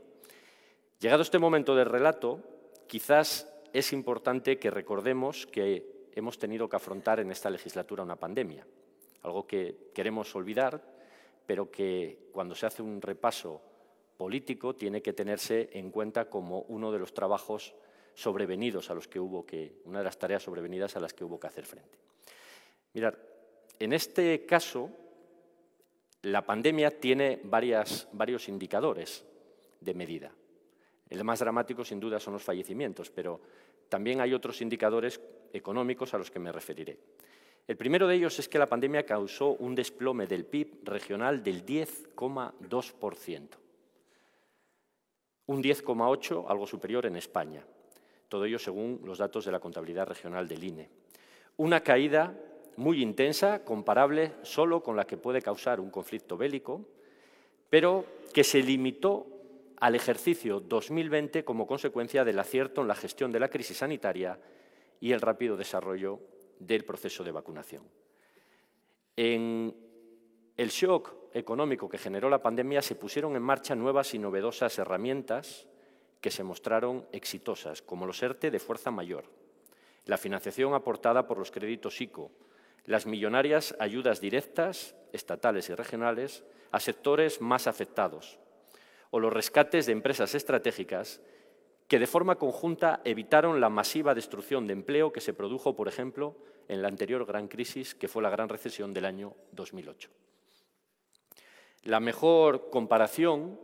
[0.99, 2.41] Llegado este momento del relato,
[2.87, 8.67] quizás es importante que recordemos que hemos tenido que afrontar en esta legislatura una pandemia,
[9.23, 10.83] algo que queremos olvidar,
[11.45, 13.61] pero que cuando se hace un repaso
[14.17, 17.73] político tiene que tenerse en cuenta como uno de los trabajos
[18.13, 21.39] sobrevenidos a los que hubo que, una de las tareas sobrevenidas a las que hubo
[21.39, 21.97] que hacer frente.
[22.93, 23.13] Mirad,
[23.79, 24.89] en este caso,
[26.23, 29.23] la pandemia tiene varios indicadores
[29.79, 30.33] de medida.
[31.09, 33.41] El más dramático, sin duda, son los fallecimientos, pero
[33.89, 35.19] también hay otros indicadores
[35.51, 36.99] económicos a los que me referiré.
[37.67, 41.65] El primero de ellos es que la pandemia causó un desplome del PIB regional del
[41.65, 43.47] 10,2%,
[45.47, 47.63] un 10,8% algo superior en España,
[48.27, 50.89] todo ello según los datos de la contabilidad regional del INE.
[51.57, 52.33] Una caída
[52.77, 56.85] muy intensa, comparable solo con la que puede causar un conflicto bélico,
[57.69, 59.27] pero que se limitó
[59.79, 64.39] al ejercicio 2020 como consecuencia del acierto en la gestión de la crisis sanitaria
[64.99, 66.19] y el rápido desarrollo
[66.59, 67.83] del proceso de vacunación.
[69.15, 69.75] En
[70.57, 75.67] el shock económico que generó la pandemia se pusieron en marcha nuevas y novedosas herramientas
[76.19, 79.25] que se mostraron exitosas, como los ERTE de fuerza mayor,
[80.05, 82.31] la financiación aportada por los créditos ICO,
[82.85, 88.39] las millonarias ayudas directas, estatales y regionales, a sectores más afectados,
[89.11, 91.21] o los rescates de empresas estratégicas
[91.87, 96.35] que de forma conjunta evitaron la masiva destrucción de empleo que se produjo, por ejemplo,
[96.67, 100.09] en la anterior gran crisis, que fue la gran recesión del año 2008.
[101.83, 103.59] La mejor comparación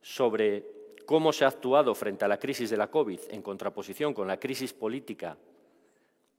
[0.00, 0.64] sobre
[1.04, 4.40] cómo se ha actuado frente a la crisis de la COVID en contraposición con la
[4.40, 5.36] crisis política,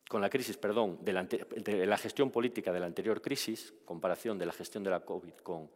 [0.10, 1.28] con la crisis, perdón, de la,
[1.86, 5.70] la gestión política de la anterior crisis, comparación de la gestión de la COVID con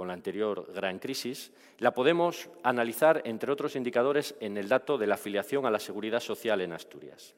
[0.00, 5.06] con la anterior gran crisis, la podemos analizar, entre otros indicadores, en el dato de
[5.06, 7.34] la afiliación a la seguridad social en Asturias.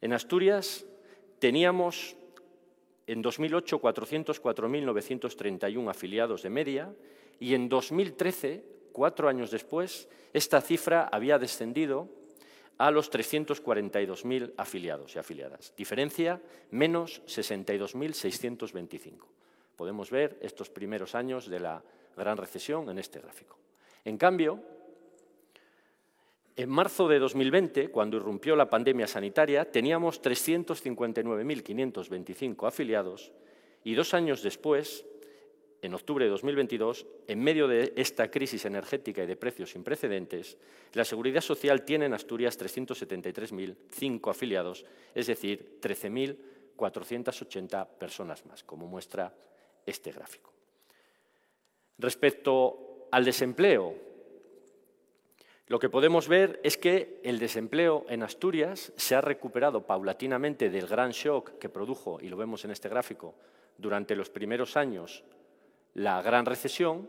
[0.00, 0.86] En Asturias
[1.40, 2.14] teníamos
[3.08, 6.94] en 2008 404.931 afiliados de media
[7.40, 12.08] y en 2013, cuatro años después, esta cifra había descendido
[12.78, 15.74] a los 342.000 afiliados y afiliadas.
[15.76, 16.40] Diferencia
[16.70, 19.41] menos 62.625.
[19.82, 21.82] Podemos ver estos primeros años de la
[22.16, 23.58] gran recesión en este gráfico.
[24.04, 24.60] En cambio,
[26.54, 33.32] en marzo de 2020, cuando irrumpió la pandemia sanitaria, teníamos 359.525 afiliados
[33.82, 35.04] y dos años después,
[35.82, 40.58] en octubre de 2022, en medio de esta crisis energética y de precios sin precedentes,
[40.92, 49.34] la Seguridad Social tiene en Asturias 373.005 afiliados, es decir, 13.480 personas más, como muestra
[49.86, 50.52] este gráfico.
[51.98, 53.94] Respecto al desempleo,
[55.68, 60.86] lo que podemos ver es que el desempleo en Asturias se ha recuperado paulatinamente del
[60.86, 63.34] gran shock que produjo, y lo vemos en este gráfico,
[63.78, 65.24] durante los primeros años
[65.94, 67.08] la gran recesión,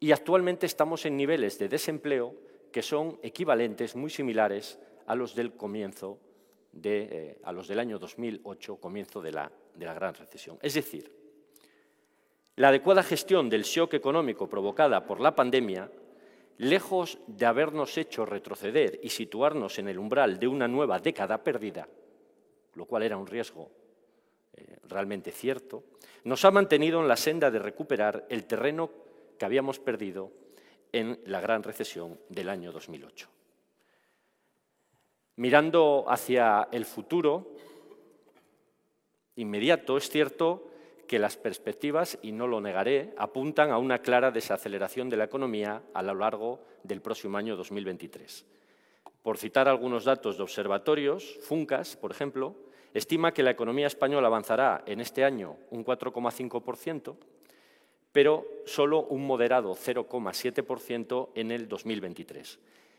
[0.00, 2.34] y actualmente estamos en niveles de desempleo
[2.72, 6.18] que son equivalentes, muy similares a los del comienzo
[6.72, 10.58] de, eh, a los del año 2008, comienzo de la, de la gran recesión.
[10.60, 11.10] Es decir,
[12.56, 15.90] la adecuada gestión del shock económico provocada por la pandemia,
[16.58, 21.86] lejos de habernos hecho retroceder y situarnos en el umbral de una nueva década perdida,
[22.74, 23.70] lo cual era un riesgo
[24.54, 25.84] eh, realmente cierto,
[26.24, 28.90] nos ha mantenido en la senda de recuperar el terreno
[29.38, 30.32] que habíamos perdido
[30.92, 33.28] en la gran recesión del año 2008.
[35.36, 37.52] Mirando hacia el futuro
[39.36, 40.70] inmediato, es cierto
[41.06, 45.82] que las perspectivas, y no lo negaré, apuntan a una clara desaceleración de la economía
[45.94, 48.44] a lo largo del próximo año 2023.
[49.22, 52.54] Por citar algunos datos de observatorios, FUNCAS, por ejemplo,
[52.94, 57.16] estima que la economía española avanzará en este año un 4,5%,
[58.12, 62.58] pero solo un moderado 0,7% en el 2023,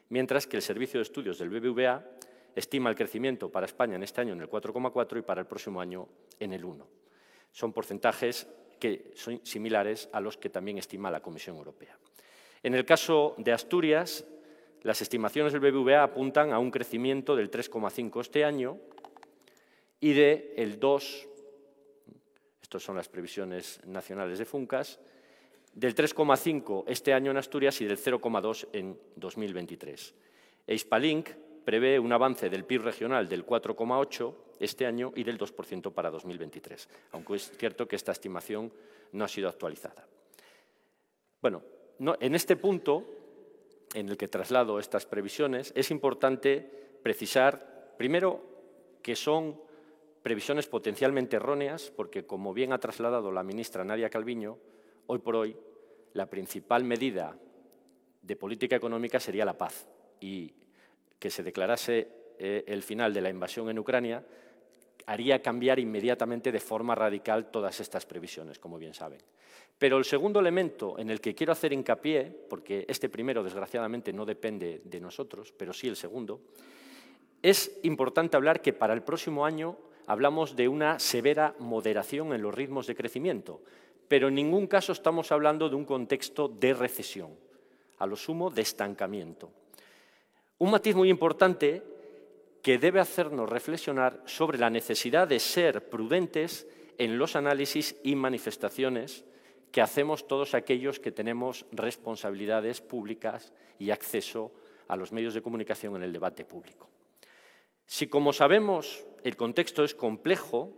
[0.10, 2.04] mientras que el Servicio de Estudios del BBVA
[2.56, 5.80] estima el crecimiento para España en este año en el 4,4 y para el próximo
[5.80, 6.08] año
[6.40, 7.07] en el 1.
[7.52, 8.48] Son porcentajes
[8.80, 11.98] que son similares a los que también estima la Comisión Europea.
[12.64, 14.26] En el caso de Asturias,
[14.84, 18.78] las estimaciones del BBVA apuntan a un crecimiento del 3,5 este año
[20.00, 21.28] y del 2,
[22.62, 25.00] estas son las previsiones nacionales de FUNCAS,
[25.74, 30.14] del 3,5 este año en Asturias y del 0,2 en 2023.
[30.68, 31.30] Eispalink
[31.64, 36.90] prevé un avance del PIB regional del 4,8 este año y del 2% para 2023,
[37.12, 38.72] aunque es cierto que esta estimación
[39.12, 40.08] no ha sido actualizada.
[41.42, 41.64] Bueno,
[42.20, 43.06] en este punto,
[43.94, 46.60] en el que traslado estas previsiones, es importante
[47.02, 48.44] precisar, primero,
[49.02, 49.60] que son
[50.24, 54.58] previsiones potencialmente erróneas, porque, como bien ha trasladado la ministra Nadia Calviño,
[55.08, 55.56] hoy por hoy
[56.14, 57.38] la principal medida
[58.22, 59.88] de política económica sería la paz
[60.20, 60.54] y
[61.20, 64.24] que se declarase eh, el final de la invasión en Ucrania
[65.08, 69.20] haría cambiar inmediatamente de forma radical todas estas previsiones, como bien saben.
[69.80, 74.26] Pero el segundo elemento en el que quiero hacer hincapié, porque este primero desgraciadamente no
[74.26, 76.42] depende de nosotros, pero sí el segundo,
[77.42, 79.78] es importante hablar que para el próximo año
[80.08, 83.62] hablamos de una severa moderación en los ritmos de crecimiento,
[84.08, 87.32] pero en ningún caso estamos hablando de un contexto de recesión,
[88.00, 89.52] a lo sumo de estancamiento.
[90.58, 91.84] Un matiz muy importante
[92.62, 99.26] que debe hacernos reflexionar sobre la necesidad de ser prudentes en los análisis y manifestaciones
[99.72, 104.52] que hacemos todos aquellos que tenemos responsabilidades públicas y acceso
[104.88, 106.90] a los medios de comunicación en el debate público.
[107.86, 110.74] Si, como sabemos, el contexto es complejo,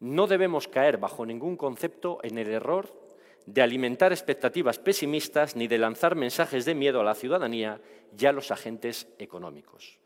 [0.00, 3.02] no debemos caer bajo ningún concepto en el error
[3.46, 7.80] de alimentar expectativas pesimistas ni de lanzar mensajes de miedo a la ciudadanía
[8.16, 9.98] y a los agentes económicos.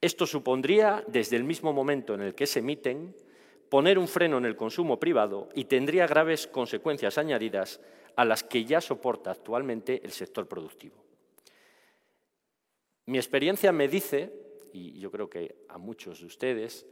[0.00, 3.16] Esto supondría, desde el mismo momento en el que se emiten,
[3.68, 7.80] poner un freno en el consumo privado y tendría graves consecuencias añadidas
[8.14, 10.96] a las que ya soporta actualmente el sector productivo.
[13.06, 14.32] Mi experiencia me dice,
[14.72, 16.86] y yo creo que a muchos de ustedes,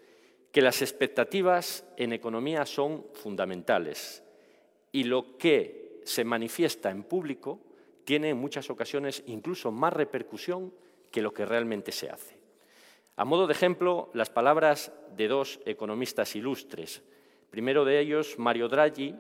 [0.50, 4.22] que las expectativas en economía son fundamentales
[4.92, 7.60] y lo que se manifiesta en público
[8.04, 10.72] tiene en muchas ocasiones incluso más repercusión
[11.10, 12.35] que lo que realmente se hace.
[13.16, 17.02] A modo de ejemplo, las palabras de dos economistas ilustres.
[17.48, 19.14] Primero de ellos, Mario Draghi,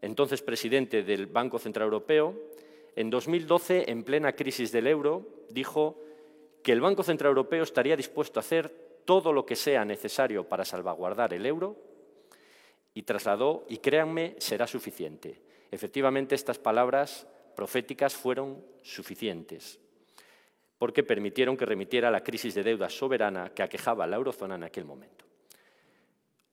[0.00, 2.34] entonces presidente del Banco Central Europeo,
[2.96, 6.00] en 2012, en plena crisis del euro, dijo
[6.62, 8.70] que el Banco Central Europeo estaría dispuesto a hacer
[9.04, 11.76] todo lo que sea necesario para salvaguardar el euro
[12.94, 15.42] y trasladó, y créanme, será suficiente.
[15.70, 19.81] Efectivamente, estas palabras proféticas fueron suficientes
[20.82, 24.64] porque permitieron que remitiera la crisis de deuda soberana que aquejaba a la eurozona en
[24.64, 25.24] aquel momento.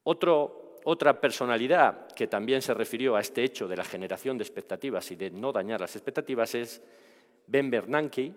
[0.04, 5.16] otra personalidad que también se refirió a este hecho de la generación de expectativas y
[5.16, 6.80] de no dañar las expectativas es
[7.48, 8.32] Ben Bernanke,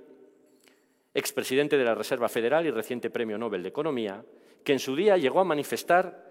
[1.13, 4.25] expresidente de la Reserva Federal y reciente Premio Nobel de Economía,
[4.63, 6.27] que en su día llegó a manifestar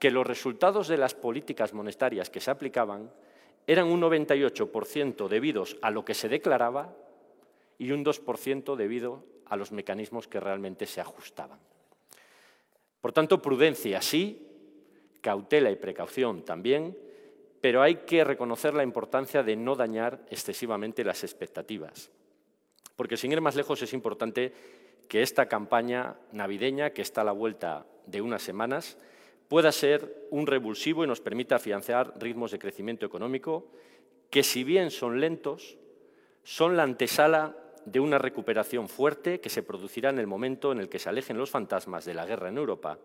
[0.00, 3.12] que los resultados de las políticas monetarias que se aplicaban
[3.68, 6.96] eran un 98% debidos a lo que se declaraba
[7.78, 11.58] y un 2% debido a los mecanismos que realmente se ajustaban.
[13.00, 14.46] Por tanto, prudencia sí,
[15.20, 16.96] cautela y precaución también,
[17.60, 22.10] pero hay que reconocer la importancia de no dañar excesivamente las expectativas.
[22.96, 24.52] Porque sin ir más lejos es importante
[25.08, 28.96] que esta campaña navideña, que está a la vuelta de unas semanas,
[29.48, 33.70] pueda ser un revulsivo y nos permita afianzar ritmos de crecimiento económico
[34.30, 35.78] que, si bien son lentos,
[36.42, 40.88] son la antesala de una recuperación fuerte que se producirá en el momento en el
[40.88, 42.98] que se alejen los fantasmas de la guerra en Europa,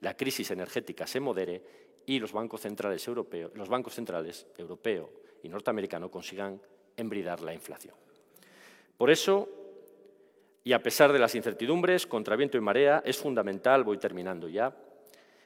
[0.00, 1.62] la crisis energética se modere
[2.06, 5.10] y los bancos centrales, europeos, los bancos centrales europeo
[5.42, 6.60] y norteamericano consigan
[6.96, 7.94] embridar la inflación.
[8.96, 9.48] Por eso,
[10.62, 14.76] y a pesar de las incertidumbres, contra viento y marea es fundamental, voy terminando ya,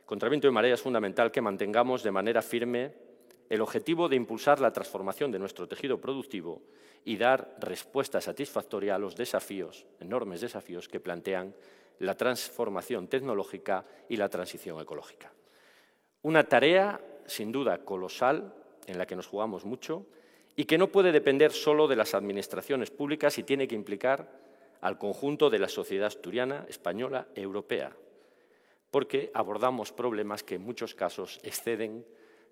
[0.05, 3.08] contra viento y marea es fundamental que mantengamos de manera firme
[3.49, 6.63] el objetivo de impulsar la transformación de nuestro tejido productivo
[7.05, 11.55] y dar respuesta satisfactoria a los desafíos, enormes desafíos que plantean
[12.01, 15.33] la transformación tecnológica y la transición ecológica.
[16.23, 18.55] Una tarea, sin duda, colosal,
[18.87, 20.07] en la que nos jugamos mucho
[20.57, 24.31] y que no puede depender solo de las administraciones públicas y tiene que implicar
[24.81, 27.93] al conjunto de la sociedad asturiana, española europea,
[28.91, 32.05] porque abordamos problemas que en muchos casos exceden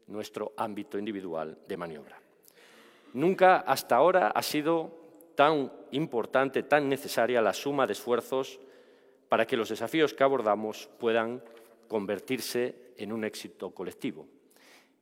[0.06, 2.20] nuestro ámbito individual de maniobra.
[3.14, 4.90] Nunca hasta ahora ha sido
[5.34, 8.60] tan importante, tan necesaria la suma de esfuerzos
[9.28, 11.42] para que los desafíos que abordamos puedan
[11.88, 14.26] convertirse en un éxito colectivo.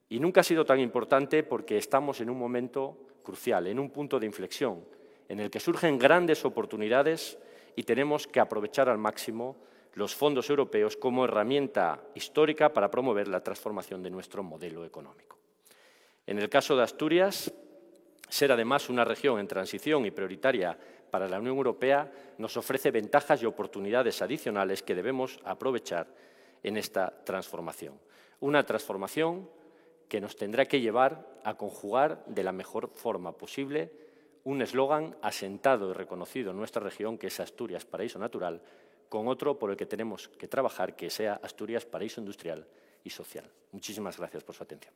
[0.09, 4.20] Y nunca ha sido tan importante porque estamos en un momento crucial, en un punto
[4.20, 4.84] de inflexión,
[5.28, 7.38] en el que surgen grandes oportunidades
[7.76, 9.57] y tenemos que aprovechar al máximo
[9.95, 15.38] los fondos europeos como herramienta histórica para promover la transformación de nuestro modelo económico.
[16.26, 17.53] En el caso de Asturias,
[18.28, 20.76] ser además una región en transición y prioritaria
[21.11, 26.09] para la Unión Europea nos ofrece ventajas y oportunidades adicionales que debemos aprovechar
[26.62, 28.01] en esta transformación.
[28.40, 29.49] Una transformación
[30.09, 33.92] que nos tendrá que llevar a conjugar de la mejor forma posible
[34.45, 38.61] un eslogan asentado y reconocido en nuestra región, que es Asturias, paraíso natural,
[39.14, 42.66] con otro por el que tenemos que trabajar, que sea Asturias, paraíso industrial
[43.04, 43.48] y social.
[43.70, 44.92] Muchísimas gracias por su atención.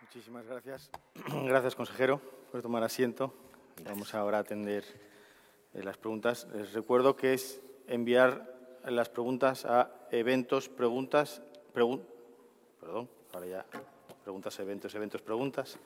[0.00, 0.90] Muchísimas gracias.
[1.44, 3.34] Gracias, consejero, por tomar asiento.
[3.84, 4.82] Vamos ahora a atender
[5.74, 6.48] eh, las preguntas.
[6.54, 11.42] Les recuerdo que es enviar las preguntas a eventos, preguntas,
[11.74, 12.02] perdón,
[13.32, 13.64] ahora ya,
[14.22, 15.78] preguntas, eventos, eventos, preguntas.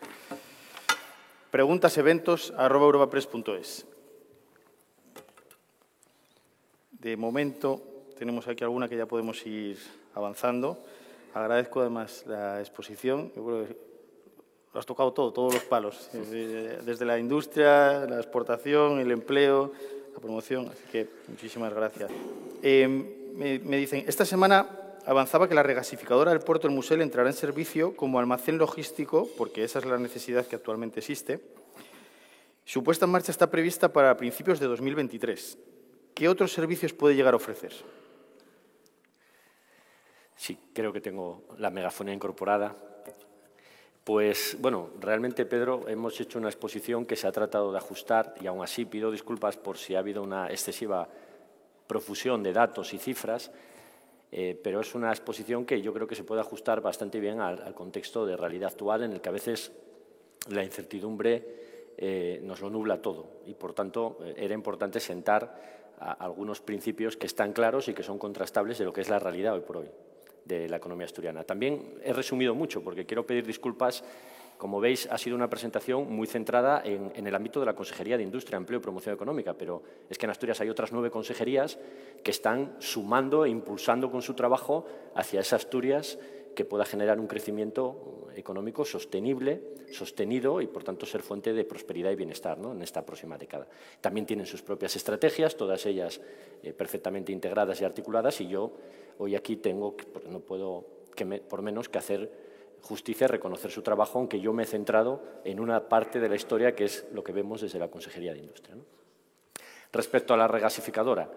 [1.50, 3.86] Preguntas, eventos, arroba europapress.es.
[6.92, 7.82] De momento
[8.18, 9.78] tenemos aquí alguna que ya podemos ir
[10.14, 10.78] avanzando.
[11.34, 13.32] Agradezco además la exposición.
[13.34, 13.76] Yo creo que
[14.72, 19.72] lo has tocado todo, todos los palos, desde la industria, la exportación, el empleo,
[20.14, 20.68] la promoción.
[20.68, 22.10] Así que muchísimas gracias.
[22.62, 22.88] Eh,
[23.34, 24.68] me, dicen, esta semana
[25.06, 29.64] avanzaba que la regasificadora del puerto del Musel entrará en servicio como almacén logístico, porque
[29.64, 31.40] esa es la necesidad que actualmente existe.
[32.64, 35.58] Su puesta en marcha está prevista para principios de 2023.
[36.14, 37.72] ¿Qué otros servicios puede llegar a ofrecer?
[40.36, 42.74] Sí, creo que tengo la megafonía incorporada.
[44.04, 48.48] Pues bueno, realmente Pedro, hemos hecho una exposición que se ha tratado de ajustar y
[48.48, 51.08] aún así pido disculpas por si ha habido una excesiva
[51.86, 53.52] profusión de datos y cifras,
[54.34, 57.74] eh, pero es una exposición que yo creo que se puede ajustar bastante bien al,
[57.74, 59.72] contexto de realidad actual en el que a veces
[60.48, 65.82] la incertidumbre eh, nos lo nubla todo y por tanto eh, era importante sentar
[66.18, 69.54] algunos principios que están claros y que son contrastables de lo que es la realidad
[69.54, 69.88] hoy por hoy
[70.44, 71.44] de la economía asturiana.
[71.44, 74.02] También he resumido mucho porque quiero pedir disculpas.
[74.62, 78.22] Como veis, ha sido una presentación muy centrada en, el ámbito de la Consejería de
[78.22, 81.80] Industria, Empleo y Promoción Económica, pero es que en Asturias hay otras nueve consejerías
[82.22, 84.86] que están sumando e impulsando con su trabajo
[85.16, 86.16] hacia esa Asturias
[86.54, 89.60] que pueda generar un crecimiento económico sostenible,
[89.90, 93.66] sostenido y, por tanto, ser fuente de prosperidad y bienestar en esta próxima década.
[94.00, 96.20] También tienen sus propias estrategias, todas ellas
[96.62, 98.70] eh, perfectamente integradas y articuladas, y yo
[99.18, 99.96] hoy aquí tengo,
[100.28, 100.86] no puedo
[101.16, 102.41] que por menos que hacer
[102.82, 106.74] justicia, reconocer su trabajo, aunque yo me he centrado en una parte de la historia
[106.74, 108.76] que es lo que vemos desde la Consejería de Industria.
[109.92, 111.30] Respecto a la regasificadora,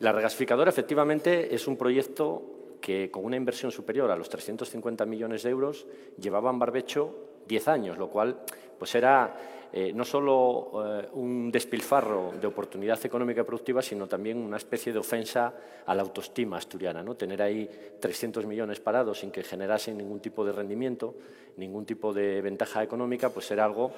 [0.00, 5.42] la regasificadora efectivamente es un proyecto que con una inversión superior a los 350 millones
[5.42, 5.86] de euros
[6.18, 7.14] llevaba en barbecho
[7.48, 8.38] 10 años, lo cual
[8.78, 9.34] pues era
[9.72, 14.92] eh, no solo eh, un despilfarro de oportunidad económica y productiva, sino también una especie
[14.92, 15.54] de ofensa
[15.84, 17.02] a la autoestima asturiana.
[17.02, 17.14] ¿no?
[17.14, 17.68] Tener ahí
[18.00, 21.14] 300 millones parados sin que generasen ningún tipo de rendimiento,
[21.56, 23.92] ningún tipo de ventaja económica, pues era algo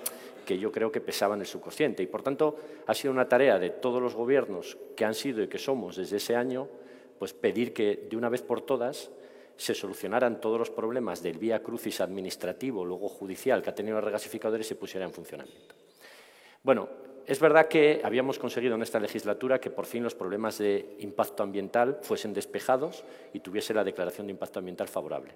[0.47, 2.03] que yo creo que pesaba en el subconsciente.
[2.03, 2.57] Y, por tanto,
[2.87, 6.17] ha sido una tarea de todos los gobiernos que han sido y que somos desde
[6.17, 6.69] ese año
[7.19, 9.11] pues pedir que de una vez por todas
[9.59, 14.05] se solucionaran todos los problemas del vía crucis administrativo, luego judicial, que ha tenido el
[14.05, 15.75] regasificador y se pusiera en funcionamiento.
[16.63, 16.89] Bueno,
[17.27, 21.43] es verdad que habíamos conseguido en esta legislatura que por fin los problemas de impacto
[21.43, 23.05] ambiental fuesen despejados
[23.35, 25.35] y tuviese la declaración de impacto ambiental favorable.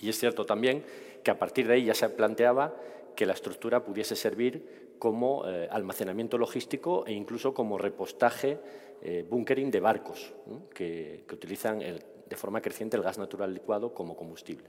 [0.00, 0.82] Y es cierto también
[1.22, 2.74] que a partir de ahí ya se planteaba
[3.14, 8.58] que la estructura pudiese servir como eh, almacenamiento logístico e incluso como repostaje,
[9.02, 10.32] eh, bunkering de barcos
[10.74, 11.82] que, utilizan
[12.28, 14.68] de forma creciente el gas natural licuado como combustible.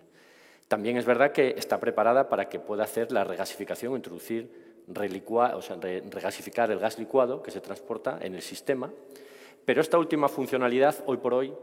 [0.68, 5.78] También es verdad que está preparada para que pueda hacer la regasificación, introducir, o sea,
[6.10, 8.91] regasificar el gas licuado que se transporta en el sistema,
[9.66, 11.53] pero esta última funcionalidad, hoy por hoy,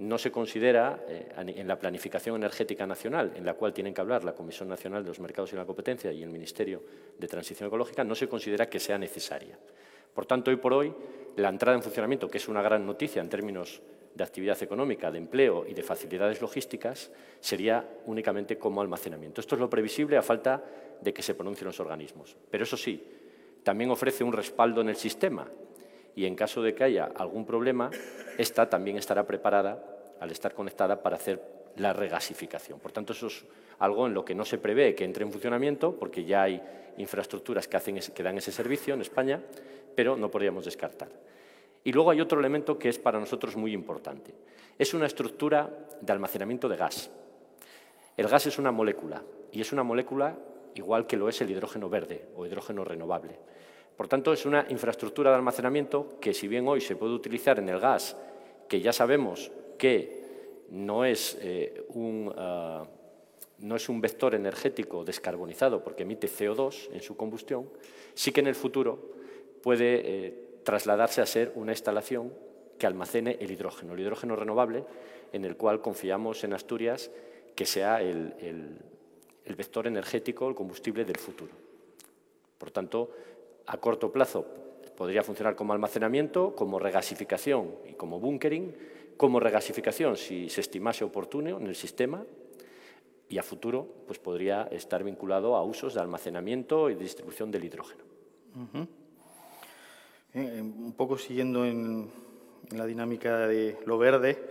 [0.00, 4.24] no se considera eh, en la planificación energética nacional, en la cual tienen que hablar
[4.24, 6.82] la Comisión Nacional de los Mercados y la Competencia y el Ministerio
[7.16, 9.56] de Transición Ecológica, no se considera que sea necesaria.
[10.12, 10.92] Por tanto, hoy por hoy,
[11.36, 13.80] la entrada en funcionamiento, que es una gran noticia en términos
[14.14, 17.10] de actividad económica, de empleo y de facilidades logísticas
[17.40, 19.40] sería únicamente como almacenamiento.
[19.40, 20.62] Esto es lo previsible a falta
[21.00, 22.36] de que se pronuncien los organismos.
[22.50, 23.02] Pero eso sí,
[23.62, 25.48] también ofrece un respaldo en el sistema
[26.14, 27.90] y en caso de que haya algún problema,
[28.38, 29.82] esta también estará preparada,
[30.20, 31.42] al estar conectada, para hacer
[31.76, 32.78] la regasificación.
[32.78, 33.44] Por tanto, eso es
[33.80, 36.62] algo en lo que no se prevé que entre en funcionamiento, porque ya hay
[36.98, 39.40] infraestructuras que, que dan ese servicio en España,
[39.96, 41.08] pero no podríamos descartar.
[41.84, 44.34] Y luego hay otro elemento que es para nosotros muy importante.
[44.78, 45.70] Es una estructura
[46.00, 47.10] de almacenamiento de gas.
[48.16, 49.22] El gas es una molécula,
[49.52, 50.36] y es una molécula
[50.74, 53.38] igual que lo es el hidrógeno verde o hidrógeno renovable.
[53.96, 57.68] Por tanto, es una infraestructura de almacenamiento que, si bien hoy se puede utilizar en
[57.68, 58.16] el gas,
[58.68, 60.24] que ya sabemos que
[60.70, 62.84] no es, eh, un, ah,
[63.58, 67.68] no es un vector energético descarbonizado porque emite CO2 en su combustión,
[68.14, 69.12] sí que en el futuro
[69.62, 72.32] puede eh, trasladarse a ser una instalación
[72.78, 74.84] que almacene el hidrógeno, el hidrógeno renovable,
[75.32, 77.10] en el cual confiamos en Asturias
[77.54, 78.34] que sea el,
[79.44, 81.52] el vector energético, el combustible del futuro.
[82.58, 83.10] Por tanto,
[83.66, 84.46] a corto plazo
[84.96, 88.74] podría funcionar como almacenamiento, como regasificación y como bunkering,
[89.16, 92.24] como regasificación si se estimase oportuno en el sistema
[93.28, 98.04] y a futuro pues podría estar vinculado a usos de almacenamiento y distribución del hidrógeno.
[100.34, 102.10] Eh, un poco siguiendo en,
[102.70, 104.42] la dinámica de lo verde,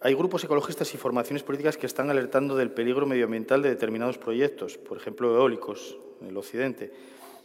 [0.00, 4.76] hay grupos ecologistas y formaciones políticas que están alertando del peligro medioambiental de determinados proyectos,
[4.76, 6.90] por ejemplo, eólicos en el occidente.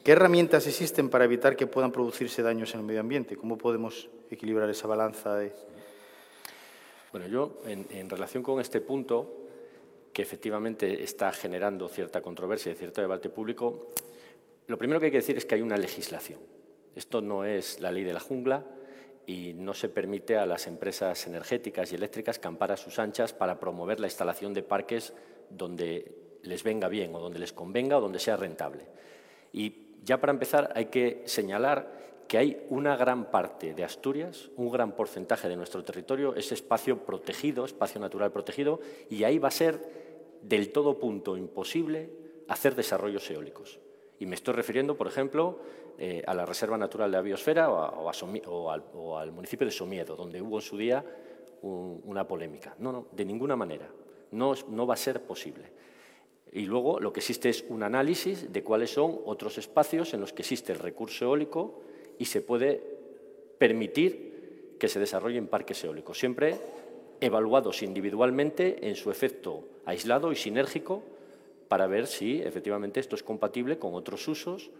[0.03, 3.35] ¿Qué herramientas existen para evitar que puedan producirse daños en el medio ambiente?
[3.35, 5.53] ¿Cómo podemos equilibrar esa balanza de,
[7.11, 9.47] bueno, yo, en, relación con este punto,
[10.11, 13.89] que efectivamente está generando cierta controversia y cierto debate público,
[14.65, 16.39] lo primero que hay que decir es que hay una legislación.
[16.95, 18.65] Esto no es la ley de la jungla
[19.25, 23.59] y no se permite a las empresas energéticas y eléctricas campar a sus anchas para
[23.59, 25.13] promover la instalación de parques
[25.49, 28.85] donde les venga bien o donde les convenga o donde sea rentable.
[29.53, 34.71] Y ya para empezar hay que señalar que hay una gran parte de Asturias, un
[34.71, 38.79] gran porcentaje de nuestro territorio es espacio protegido, espacio natural protegido,
[39.09, 42.11] y ahí va a ser del todo punto imposible
[42.47, 43.79] hacer desarrollos eólicos.
[44.19, 45.59] Y me estoy refiriendo, por ejemplo,
[45.97, 50.57] eh, a la Reserva Natural de la Biosfera o, al, municipio de Somiedo, donde hubo
[50.57, 51.03] en su día
[51.61, 52.75] una polémica.
[52.79, 53.89] No, no, de ninguna manera.
[54.31, 55.71] No, no va a ser posible.
[56.51, 60.33] Y luego lo que existe es un análisis de cuáles son otros espacios en los
[60.33, 61.81] que existe el recurso eólico
[62.17, 62.81] y se puede
[63.57, 66.57] permitir que se desarrollen parques eólicos, siempre
[67.21, 71.03] evaluados individualmente en su efecto aislado y sinérgico
[71.69, 74.71] para ver si efectivamente esto es compatible con otros usos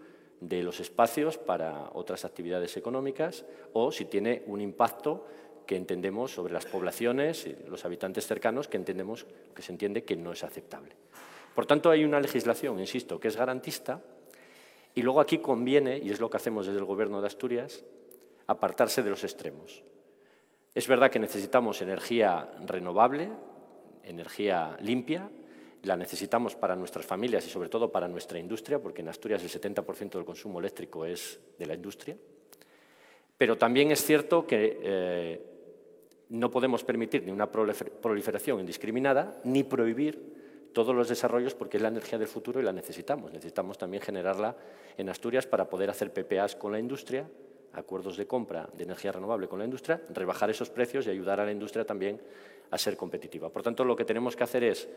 [0.42, 5.26] de los espacios para otras actividades económicas o si tiene un impacto
[5.66, 10.16] que entendemos sobre las poblaciones y los habitantes cercanos que entendemos que se entiende que
[10.16, 10.96] no es aceptable.
[11.54, 14.02] Por tanto, hay una legislación, insisto, que es garantista
[14.96, 17.84] y luego aquí conviene, y es lo que hacemos desde el Gobierno de Asturias,
[18.48, 19.84] apartarse de los extremos.
[20.74, 23.30] Es verdad que necesitamos energía renovable,
[24.04, 25.30] energía limpia,
[25.84, 29.50] la necesitamos para nuestras familias y sobre todo para nuestra industria, porque en Asturias el
[29.50, 32.18] 70% del consumo eléctrico es de la industria.
[33.38, 35.42] Pero también es cierto que eh,
[36.30, 41.90] no podemos permitir ni una proliferación indiscriminada ni prohibir todos los desarrollos porque es la
[41.90, 43.32] energía del futuro y la necesitamos.
[43.32, 44.56] Necesitamos también generarla
[44.98, 47.28] en Asturias para poder hacer PPAs con la industria,
[47.74, 51.46] acuerdos de compra de energía renovable con la industria, rebajar esos precios y ayudar a
[51.46, 52.22] la industria también
[52.72, 53.50] a ser competitiva.
[53.50, 54.88] Por tanto, lo que tenemos que hacer es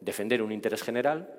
[0.00, 1.32] defender un interés general,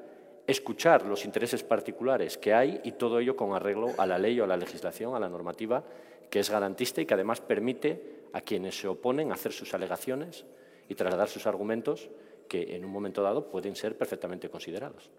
[0.47, 4.43] escuchar los intereses particulares que hay y todo ello con arreglo a la ley o
[4.43, 5.83] a la legislación, a la normativa,
[6.29, 10.45] que es garantista y que además permite a quienes se oponen hacer sus alegaciones
[10.87, 12.09] y trasladar sus argumentos
[12.47, 15.09] que en un momento dado pueden ser perfectamente considerados.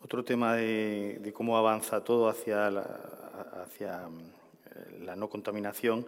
[0.00, 3.94] Otro tema de, cómo avanza todo hacia, eh,
[5.00, 6.06] la no contaminación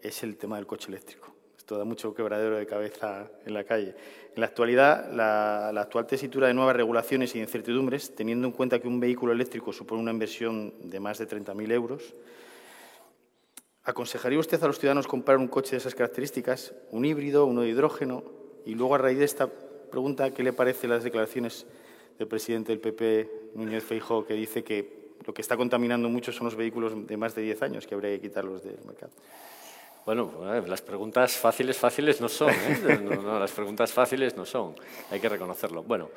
[0.00, 1.33] es el tema del coche eléctrico.
[1.64, 3.94] Esto da mucho quebradero de cabeza en la calle.
[4.34, 8.86] En la actualidad, la, actual tesitura de nuevas regulaciones y incertidumbres, teniendo en cuenta que
[8.86, 12.14] un vehículo eléctrico supone una inversión de más de 30.000 euros,
[13.82, 17.68] ¿Aconsejaría usted a los ciudadanos comprar un coche de esas características, un híbrido, uno de
[17.68, 18.24] hidrógeno?
[18.66, 21.66] Y luego, a raíz de esta pregunta, ¿qué le parecen las declaraciones
[22.18, 26.44] del presidente del PP, Núñez Feijóo, que dice que lo que está contaminando mucho son
[26.44, 29.12] los vehículos de más de 10 años, que habría que quitarlos del mercado?
[30.04, 30.30] Bueno,
[30.66, 32.50] las preguntas fáciles, fáciles no son.
[32.50, 33.00] ¿eh?
[33.22, 34.74] no, las preguntas fáciles no son.
[35.10, 35.82] Hay que reconocerlo.
[35.82, 36.10] Bueno,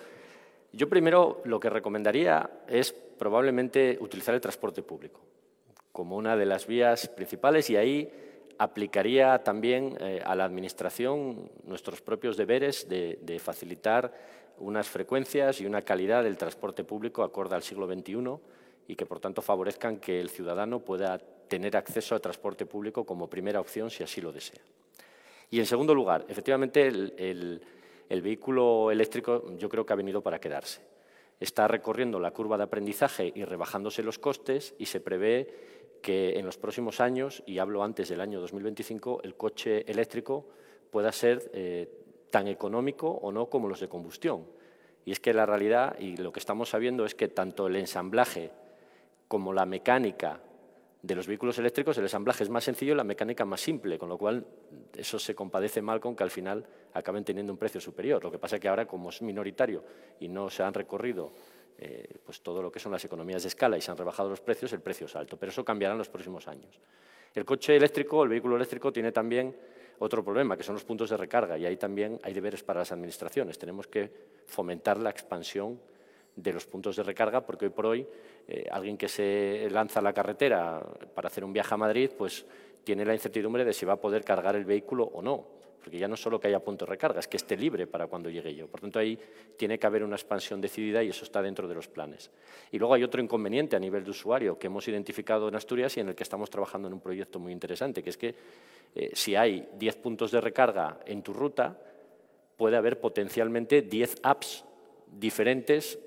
[0.73, 5.21] yo primero lo que recomendaría es probablemente utilizar el transporte público
[5.93, 8.11] como una de las vías principales y ahí
[8.59, 14.13] aplicaría también eh, a la Administración nuestros propios deberes de, de, facilitar
[14.59, 18.37] unas frecuencias y una calidad del transporte público acorde al siglo XXI
[18.87, 23.29] y que, por tanto, favorezcan que el ciudadano pueda tener acceso al transporte público como
[23.29, 24.61] primera opción si así lo desea.
[25.49, 27.61] Y, en segundo lugar, efectivamente, el,
[28.09, 30.81] el, vehículo eléctrico yo creo que ha venido para quedarse.
[31.39, 35.47] Está recorriendo la curva de aprendizaje y rebajándose los costes y se prevé
[36.01, 40.45] que en los próximos años, y hablo antes del año 2025, el coche eléctrico
[40.91, 41.89] pueda ser eh,
[42.29, 44.45] tan económico o no como los de combustión.
[45.05, 48.51] Y es que la realidad, y lo que estamos sabiendo, es que tanto el ensamblaje
[49.27, 50.41] como la mecánica
[51.07, 54.09] de los vehículos eléctricos, el ensamblaje es más sencillo y la mecánica más simple, con
[54.09, 54.45] lo cual
[54.95, 58.21] eso se compadece mal con que al final acaben teniendo un precio superior.
[58.21, 59.83] Lo que pasa es que ahora, como es minoritario
[60.19, 61.31] y no se han recorrido
[61.77, 64.41] eh, pues todo lo que son las economías de escala y se han rebajado los
[64.41, 66.77] precios, el precio es alto, pero eso cambiará en los próximos años.
[67.33, 69.55] El coche eléctrico, el vehículo eléctrico, tiene también
[69.99, 72.91] otro problema, que son los puntos de recarga, y ahí también hay deberes para las
[72.91, 73.57] administraciones.
[73.57, 74.11] Tenemos que
[74.45, 75.79] fomentar la expansión
[76.37, 78.07] de los puntos de recarga, porque hoy por hoy
[78.47, 80.81] eh, alguien que se lanza a la carretera
[81.13, 82.45] para hacer un viaje a Madrid, pues
[82.83, 85.45] tiene la incertidumbre de si va a poder cargar el vehículo o no,
[85.81, 88.29] porque ya no solo que haya puntos de recarga, es que esté libre para cuando
[88.29, 88.67] llegue yo.
[88.67, 89.17] Por tanto, ahí
[89.57, 92.29] tiene que haber una expansión decidida y eso está dentro de los planes.
[92.71, 96.01] Y luego hay otro inconveniente a nivel de usuario que hemos identificado en Asturias y
[96.01, 98.35] en el que estamos trabajando en un proyecto muy interesante, que es que
[98.95, 101.77] eh, si hay 10 puntos de recarga en tu ruta,
[102.55, 104.65] puede haber potencialmente 10 apps
[105.11, 105.99] diferentes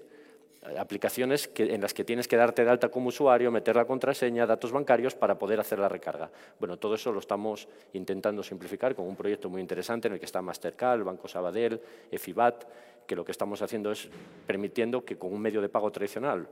[0.78, 4.72] aplicaciones en las que tienes que darte de alta como usuario, meter la contraseña, datos
[4.72, 6.30] bancarios para poder hacer la recarga.
[6.58, 10.26] Bueno, todo eso lo estamos intentando simplificar con un proyecto muy interesante en el que
[10.26, 11.80] está Mastercard, Banco Sabadell,
[12.10, 12.64] EFIBAT,
[13.06, 14.08] que lo que estamos haciendo es
[14.46, 16.46] permitiendo que con un medio de pago tradicional,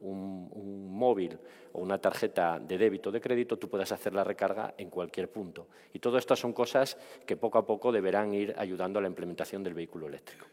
[0.00, 1.36] un, un móvil
[1.72, 5.28] o una tarjeta de débito o de crédito, tú puedas hacer la recarga en cualquier
[5.30, 5.66] punto.
[5.92, 6.96] Y todo esto son cosas
[7.26, 10.46] que poco a poco deberán ir ayudando a la implementación del vehículo eléctrico.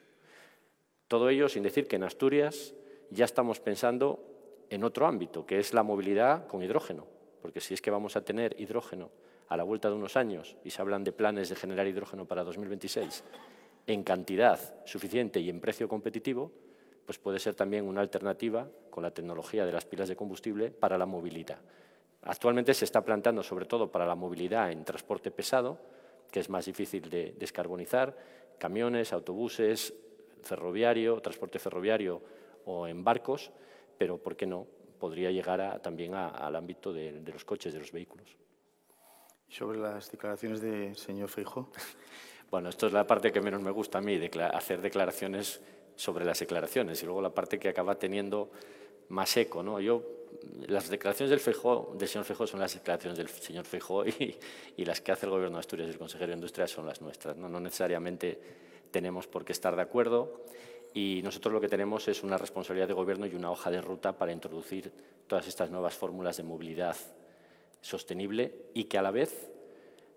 [1.08, 2.74] Todo ello sin decir que en Asturias
[3.10, 4.20] ya estamos pensando
[4.70, 7.06] en otro ámbito, que es la movilidad con hidrógeno,
[7.42, 9.12] porque si es que vamos a tener hidrógeno
[9.48, 12.44] a la vuelta de unos años y se hablan de planes de generar hidrógeno para
[12.44, 13.24] 2026
[13.88, 16.52] en cantidad suficiente y en precio competitivo,
[17.06, 20.98] pues puede ser también una alternativa con la tecnología de las pilas de combustible para
[20.98, 21.60] la movilidad.
[22.24, 25.78] Actualmente se está planteando sobre todo para la movilidad en transporte pesado,
[26.32, 28.18] que es más difícil de descarbonizar,
[28.58, 29.94] camiones, autobuses,
[30.42, 32.22] ferroviario, transporte ferroviario
[32.66, 33.52] o en barcos,
[33.98, 34.68] pero ¿por qué no?
[35.00, 38.28] Podría llegar también al ámbito de, los coches, de los vehículos.
[39.50, 41.70] sobre las declaraciones del señor Feijóo?
[42.52, 44.20] bueno, esto es la parte que menos me gusta a mí,
[44.54, 45.62] hacer declaraciones
[45.96, 48.52] sobre las declaraciones y luego la parte que acaba teniendo
[49.10, 49.64] más eco.
[49.64, 49.80] ¿no?
[49.80, 50.04] Yo,
[50.68, 54.38] las declaraciones del, del señor Feijóo son las declaraciones del señor Feijóo y,
[54.78, 57.02] y, las que hace el Gobierno de Asturias y el consejero de Industria son las
[57.02, 57.38] nuestras.
[57.38, 57.48] ¿no?
[57.48, 58.40] no necesariamente
[58.92, 60.46] tenemos por qué estar de acuerdo
[60.96, 64.18] y nosotros lo que tenemos es una responsabilidad de gobierno y una hoja de ruta
[64.18, 64.94] para introducir
[65.28, 66.96] todas estas nuevas fórmulas de movilidad
[67.82, 69.52] sostenible y que a la vez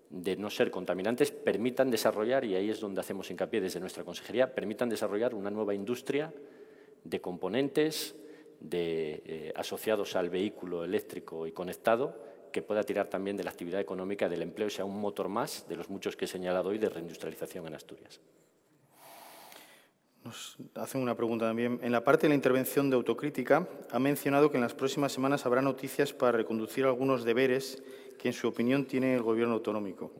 [0.09, 4.55] de no ser contaminantes permitan desarrollar, y ahí es donde hacemos hincapié desde nuestra consejería,
[4.55, 6.33] permitan desarrollar una nueva industria
[7.03, 8.15] de componentes
[8.71, 12.15] eh, asociados al vehículo eléctrico y conectado
[12.53, 15.75] que pueda tirar también de la actividad económica del empleo sea un motor más de
[15.75, 18.21] los muchos que he señalado hoy de reindustrialización en Asturias.
[20.23, 21.79] Nos hacen una pregunta también.
[21.81, 25.45] En la parte de la intervención de autocrítica ha mencionado que en las próximas semanas
[25.45, 27.81] habrá noticias para reconducir algunos deberes
[28.17, 30.11] que, en su opinión, tiene el Gobierno autonómico.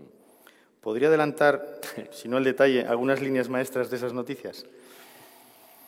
[0.82, 1.82] ¿Podría adelantar,
[2.12, 4.66] si no el detalle, algunas líneas maestras de esas noticias?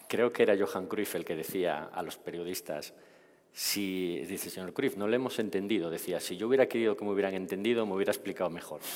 [0.09, 2.93] Creo que era Johan Cruyff el que decía a los periodistas,
[3.53, 7.11] si, dice señor Cruyff, no le hemos entendido, decía, si yo hubiera querido que me
[7.11, 8.79] hubieran entendido, me hubiera explicado mejor.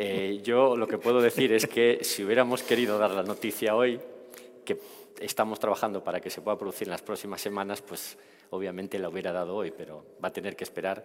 [0.00, 3.98] Eh, yo lo que puedo decir es que si hubiéramos querido dar la noticia hoy,
[4.64, 4.78] que
[5.20, 8.16] estamos trabajando para que se pueda producir en las próximas semanas, pues
[8.50, 11.04] obviamente la hubiera dado hoy, pero va a tener que esperar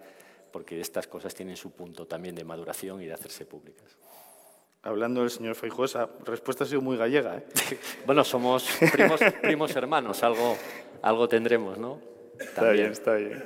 [0.52, 3.96] porque estas cosas tienen su punto también de maduración y de hacerse públicas.
[4.82, 7.38] Hablando del señor Feijóo, esa respuesta ha sido muy gallega.
[7.38, 7.44] ¿eh?
[8.06, 10.56] bueno, somos primos, primos hermanos, algo,
[11.02, 12.13] algo tendremos, ¿no?
[12.38, 13.44] Está bien, está bien.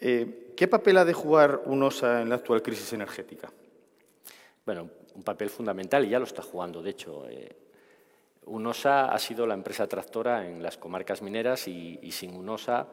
[0.00, 3.50] Eh, ¿Qué papel ha de jugar UNOSA en la actual crisis energética?
[4.66, 6.82] Bueno, un papel fundamental y ya lo está jugando.
[6.82, 7.48] De hecho, eh,
[8.46, 12.86] UNOSA ha sido la empresa tractora en las comarcas mineras y, sin UNOSA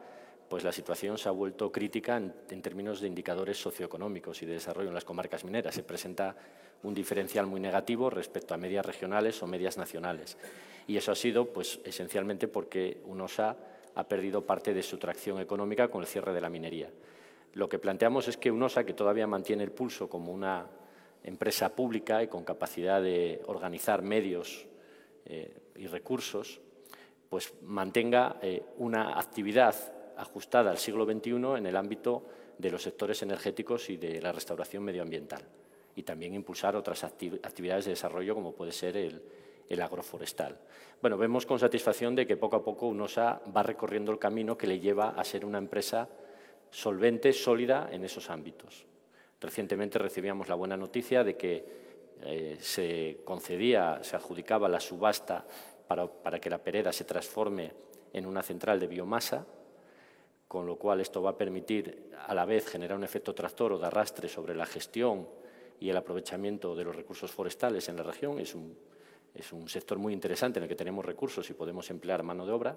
[0.48, 4.52] pues la situación se ha vuelto crítica en, en, términos de indicadores socioeconómicos y de
[4.52, 5.74] desarrollo en las comarcas mineras.
[5.74, 6.36] Se presenta
[6.84, 10.36] un diferencial muy negativo respecto a medias regionales o medias nacionales.
[10.86, 13.56] Y eso ha sido pues, esencialmente porque UNOSA
[13.96, 16.90] ha perdido parte de su tracción económica con el cierre de la minería.
[17.54, 20.66] lo que planteamos es que UNOSA, que todavía mantiene el pulso como una
[21.24, 24.66] empresa pública y con capacidad de organizar medios
[25.24, 26.60] eh, y recursos,
[27.30, 29.74] pues mantenga eh, una actividad
[30.18, 32.26] ajustada al siglo XXI en el ámbito
[32.58, 35.42] de los sectores energéticos y de la restauración medioambiental
[35.94, 39.22] y también impulsar otras actividades de desarrollo como puede ser el,
[39.68, 40.58] el agroforestal.
[41.00, 44.66] Bueno, vemos con satisfacción de que poco a poco UNOSA va recorriendo el camino que
[44.66, 46.08] le lleva a ser una empresa
[46.70, 48.86] solvente, sólida en esos ámbitos.
[49.40, 51.64] Recientemente recibíamos la buena noticia de que
[52.22, 55.44] eh, se concedía, se adjudicaba la subasta
[55.86, 57.72] para, para que la Pereda se transforme
[58.12, 59.46] en una central de biomasa,
[60.48, 63.78] con lo cual esto va a permitir a la vez generar un efecto tractor o
[63.78, 65.28] de arrastre sobre la gestión
[65.78, 68.38] y el aprovechamiento de los recursos forestales en la región.
[68.38, 68.76] Es un,
[69.38, 72.52] es un sector muy interesante en el que tenemos recursos y podemos emplear mano de
[72.52, 72.76] obra.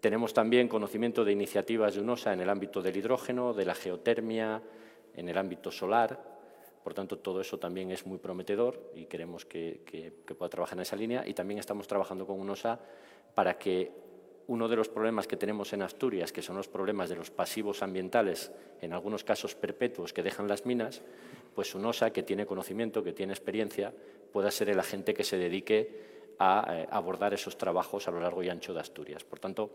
[0.00, 4.62] Tenemos también conocimiento de iniciativas de UNOSA en el ámbito del hidrógeno, de la geotermia,
[5.14, 6.36] en el ámbito solar.
[6.84, 10.82] Por tanto, todo eso también es muy prometedor y queremos que, que, pueda trabajar en
[10.82, 11.26] esa línea.
[11.26, 12.78] Y también estamos trabajando con UNOSA
[13.34, 13.90] para que
[14.48, 17.82] uno de los problemas que tenemos en Asturias, que son los problemas de los pasivos
[17.82, 21.02] ambientales, en algunos casos perpetuos que dejan las minas,
[21.54, 23.92] pues UNOSA, que tiene conocimiento, que tiene experiencia,
[24.32, 28.42] pueda ser el agente que se dedique a eh, abordar esos trabajos a lo largo
[28.42, 29.24] y ancho de Asturias.
[29.24, 29.70] Por tanto,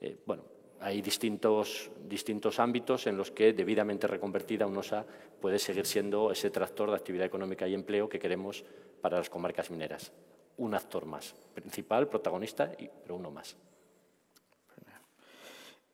[0.00, 0.42] eh, bueno,
[0.80, 5.06] hay distintos, distintos ámbitos en los que, debidamente reconvertida, UNOSA
[5.40, 8.64] puede seguir siendo ese tractor de actividad económica y empleo que queremos
[9.00, 10.12] para las comarcas mineras.
[10.58, 12.70] Un actor más, principal, protagonista,
[13.04, 13.56] pero uno más.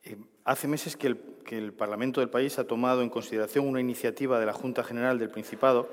[0.08, 1.06] Eh, hace meses que
[1.50, 5.30] el, Parlamento del país ha tomado en consideración una iniciativa de la Junta General del
[5.30, 5.88] Principado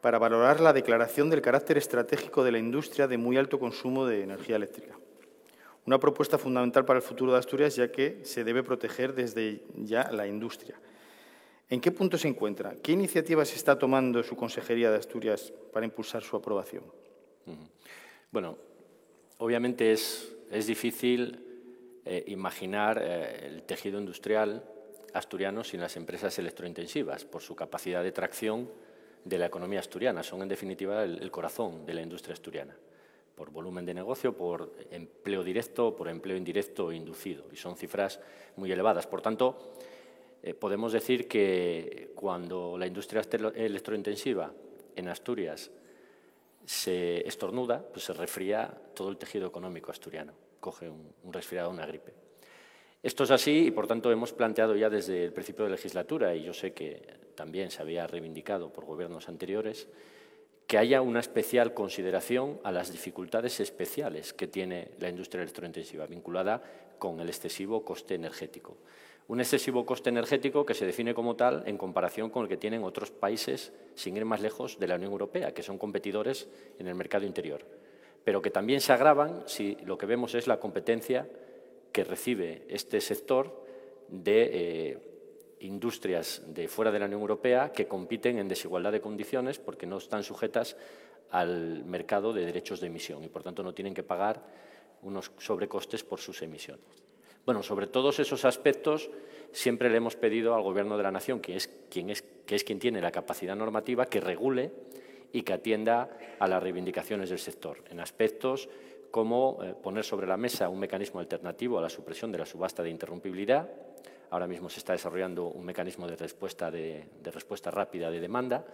[0.00, 4.22] para valorar la declaración del carácter estratégico de la industria de muy alto consumo de
[4.22, 4.96] energía eléctrica.
[5.86, 10.10] Una propuesta fundamental para el futuro de Asturias, ya que se debe proteger desde ya
[10.12, 10.80] la industria.
[11.68, 12.76] ¿En qué punto se encuentra?
[12.82, 16.84] ¿Qué iniciativas está tomando su Consejería de Asturias para impulsar su aprobación?
[18.30, 18.56] Bueno,
[19.38, 21.49] obviamente es difícil
[22.04, 24.64] eh, imaginar eh, el tejido industrial
[25.12, 28.70] asturiano sin las empresas electrointensivas, por su capacidad de tracción
[29.24, 30.22] de la economía asturiana.
[30.22, 32.74] Son, en definitiva, el, corazón de la industria asturiana,
[33.34, 37.44] por volumen de negocio, por empleo directo, por empleo indirecto e inducido.
[37.52, 38.18] Y son cifras
[38.56, 39.06] muy elevadas.
[39.06, 39.74] Por tanto,
[40.42, 43.22] eh, podemos decir que cuando la industria
[43.54, 44.50] electrointensiva
[44.96, 45.70] en Asturias
[46.64, 51.86] se estornuda, pues se resfría todo el tejido económico asturiano coge un, un resfriado, una
[51.86, 52.12] gripe.
[53.02, 56.42] Esto es así y, por tanto, hemos planteado ya desde el principio de legislatura, y
[56.42, 57.02] yo sé que
[57.34, 59.88] también se había reivindicado por gobiernos anteriores,
[60.66, 66.62] que haya una especial consideración a las dificultades especiales que tiene la industria electrointensiva, vinculada
[66.98, 68.76] con el excesivo coste energético.
[69.28, 72.84] Un excesivo coste energético que se define como tal en comparación con el que tienen
[72.84, 76.48] otros países, sin ir más lejos, de la Unión Europea, que son competidores
[76.78, 77.64] en el mercado interior
[78.30, 81.26] pero que también se agravan si lo que vemos es la competencia
[81.90, 83.64] que recibe este sector
[84.06, 84.98] de eh,
[85.58, 89.98] industrias de fuera de la Unión Europea que compiten en desigualdad de condiciones porque no
[89.98, 90.76] están sujetas
[91.32, 94.40] al mercado de derechos de emisión y, por tanto, no tienen que pagar
[95.02, 96.84] unos sobrecostes por sus emisiones.
[97.44, 99.10] Bueno, sobre todos esos aspectos
[99.50, 102.62] siempre le hemos pedido al Gobierno de la Nación, que es quien, es, que es
[102.62, 104.70] quien tiene la capacidad normativa, que regule
[105.32, 106.08] y que atienda
[106.38, 108.68] a las reivindicaciones del sector en aspectos
[109.10, 112.82] como eh, poner sobre la mesa un mecanismo alternativo a la supresión de la subasta
[112.82, 113.68] de interrumpibilidad.
[114.30, 118.64] Ahora mismo se está desarrollando un mecanismo de respuesta, de, respuesta rápida de demanda,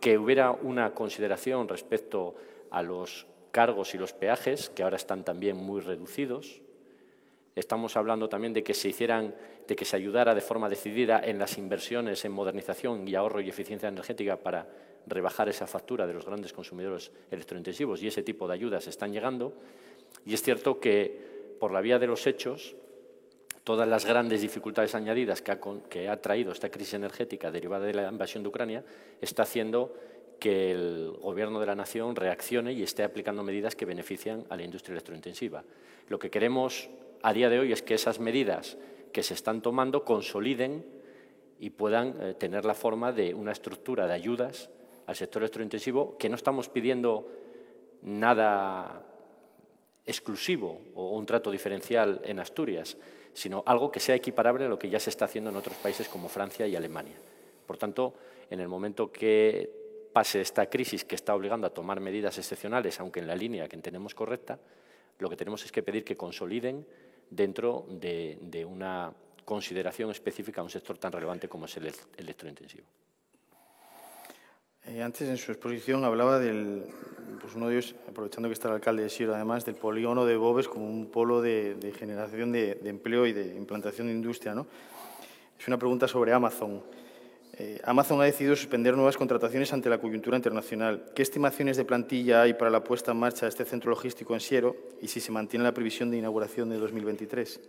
[0.00, 2.34] que hubiera una consideración respecto
[2.70, 6.60] a los cargos y los peajes, que ahora están también muy reducidos.
[7.54, 9.34] Estamos hablando también de que se hicieran,
[9.66, 13.48] de que se ayudara de forma decidida en las inversiones en modernización y ahorro y
[13.48, 14.68] eficiencia energética para
[15.06, 19.54] rebajar esa factura de los grandes consumidores electrointensivos y ese tipo de ayudas están llegando.
[20.24, 22.76] Y es cierto que, por la vía de los hechos,
[23.64, 27.94] todas las grandes dificultades añadidas que ha, que ha traído esta crisis energética derivada de
[27.94, 28.84] la invasión de Ucrania
[29.20, 29.94] está haciendo
[30.40, 34.64] que el Gobierno de la Nación reaccione y esté aplicando medidas que benefician a la
[34.64, 35.62] industria electrointensiva.
[36.08, 36.90] Lo que queremos
[37.22, 38.76] a día de hoy es que esas medidas
[39.12, 40.84] que se están tomando consoliden
[41.60, 44.68] y puedan eh, tener la forma de una estructura de ayudas
[45.06, 47.28] al sector electrointensivo, que no estamos pidiendo
[48.02, 49.06] nada
[50.04, 52.96] exclusivo o un trato diferencial en Asturias,
[53.32, 56.08] sino algo que sea equiparable a lo que ya se está haciendo en otros países
[56.08, 57.16] como Francia y Alemania.
[57.66, 58.14] Por tanto,
[58.50, 59.70] en el momento que
[60.12, 63.76] pase esta crisis que está obligando a tomar medidas excepcionales, aunque en la línea que
[63.76, 64.58] entendemos correcta,
[65.18, 66.86] lo que tenemos es que pedir que consoliden
[67.30, 69.12] dentro de, de una
[69.44, 72.86] consideración específica a un sector tan relevante como es el electrointensivo.
[74.86, 76.82] Eh, antes en su exposición hablaba del,
[77.40, 80.36] pues uno de ellos, aprovechando que está el alcalde de Siro, además del polígono de
[80.36, 84.54] Bobes como un polo de, generación de, empleo y de implantación de industria.
[84.54, 84.66] ¿no?
[85.58, 86.82] Es una pregunta sobre Amazon.
[87.54, 91.04] Eh, Amazon ha decidido suspender nuevas contrataciones ante la coyuntura internacional.
[91.14, 94.40] ¿Qué estimaciones de plantilla hay para la puesta en marcha de este centro logístico en
[94.40, 97.60] Siero y si se mantiene la previsión de inauguración de 2023?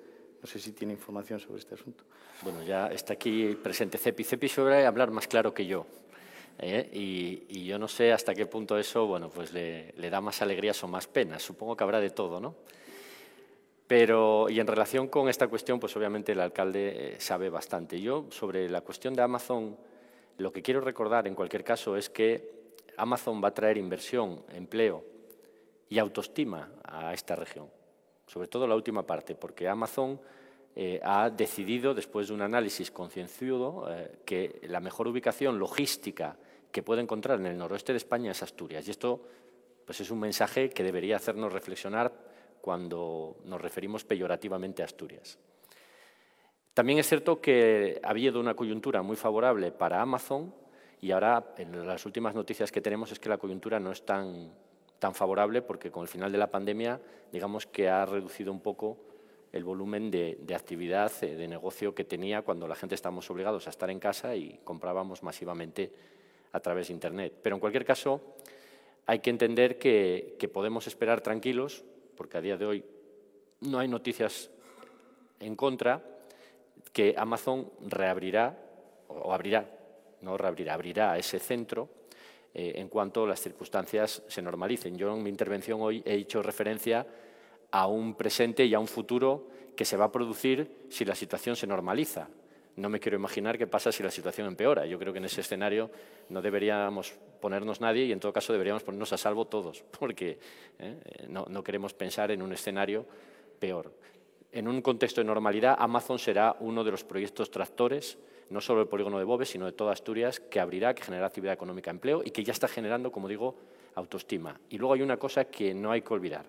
[0.42, 2.04] No sé si tiene información sobre este asunto.
[2.42, 4.24] Bueno, ya está aquí presente Cepi.
[4.24, 5.86] Cepi suele hablar más claro que yo.
[6.60, 6.90] ¿Eh?
[6.92, 10.88] Y, yo no sé hasta qué punto eso bueno, pues le, da más alegrías o
[10.88, 11.42] más penas.
[11.42, 12.56] Supongo que habrá de todo, ¿no?
[13.88, 18.00] Pero, y en relación con esta cuestión, pues obviamente el alcalde eh, sabe bastante.
[18.00, 19.78] Yo, sobre la cuestión de Amazon,
[20.38, 25.04] lo que quiero recordar en cualquier caso es que Amazon va a traer inversión, empleo
[25.90, 27.70] y autoestima a esta región.
[28.26, 30.20] Sobre todo la última parte, porque Amazon
[30.76, 33.88] eh, ha decidido, después de un análisis concienciudo,
[34.26, 36.38] que la mejor ubicación logística
[36.74, 38.86] que puede encontrar en el noroeste de España es Asturias.
[38.88, 39.22] Y esto
[39.86, 42.12] pues es un mensaje que debería hacernos reflexionar
[42.60, 45.38] cuando nos referimos peyorativamente a Asturias.
[46.74, 50.54] También es cierto que ha habido una coyuntura muy favorable para Amazon
[51.00, 54.52] y ahora en las últimas noticias que tenemos es que la coyuntura no es tan,
[54.98, 57.00] tan favorable porque con el final de la pandemia
[57.32, 58.98] digamos que ha reducido un poco
[59.52, 63.68] el volumen de, de, actividad, eh, de negocio que tenía cuando la gente estábamos obligados
[63.68, 65.92] a estar en casa y comprábamos masivamente
[66.54, 67.34] a través de Internet.
[67.42, 68.22] Pero en cualquier caso,
[69.06, 71.84] hay que entender que, podemos esperar tranquilos,
[72.16, 72.86] porque a día de hoy
[73.62, 74.50] no hay noticias
[75.40, 76.02] en contra,
[76.94, 78.58] que Amazon reabrirá,
[79.08, 79.70] o abrirá,
[80.22, 81.90] no reabrirá, abrirá ese centro
[82.54, 84.96] eh, en cuanto las circunstancias se normalicen.
[84.96, 87.06] Yo en mi intervención hoy he hecho referencia
[87.72, 91.56] a un presente y a un futuro que se va a producir si la situación
[91.56, 92.30] se normaliza
[92.76, 94.86] no me quiero imaginar qué pasa si la situación empeora.
[94.86, 95.92] Yo creo que en ese escenario
[96.30, 100.40] no deberíamos ponernos nadie y en todo caso deberíamos ponernos a salvo todos, porque
[100.80, 101.28] ¿eh?
[101.28, 103.06] no, queremos pensar en un escenario
[103.60, 103.94] peor.
[104.52, 108.18] En un contexto de normalidad, Amazon será uno de los proyectos tractores,
[108.50, 111.54] no solo del polígono de Bobes, sino de toda Asturias, que abrirá, que generará actividad
[111.54, 113.56] económica, empleo y que ya está generando, como digo,
[113.96, 114.60] autoestima.
[114.70, 116.46] Y luego hay una cosa que no hay que olvidar.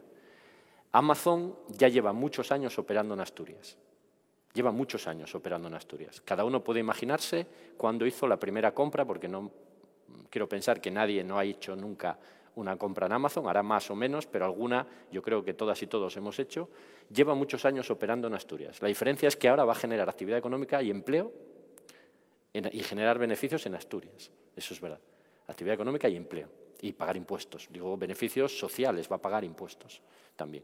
[0.92, 3.78] Amazon ya lleva muchos años operando en Asturias.
[4.54, 6.20] Lleva muchos años operando en Asturias.
[6.20, 7.44] Cada uno puede imaginarse
[7.76, 9.50] cuándo hizo la primera compra, porque no
[10.30, 12.16] quiero pensar que nadie no ha hecho nunca
[12.54, 15.88] una compra en Amazon, hará más o menos, pero alguna yo creo que todas y
[15.88, 16.68] todos hemos hecho.
[17.12, 18.80] Lleva muchos años operando en Asturias.
[18.80, 21.32] La diferencia es que ahora va a generar actividad económica y empleo
[22.52, 24.30] y generar beneficios en Asturias.
[24.54, 25.00] Eso es verdad.
[25.48, 26.48] Actividad económica y empleo.
[26.80, 27.66] Y pagar impuestos.
[27.70, 30.00] Digo, beneficios sociales, va a pagar impuestos
[30.36, 30.62] también.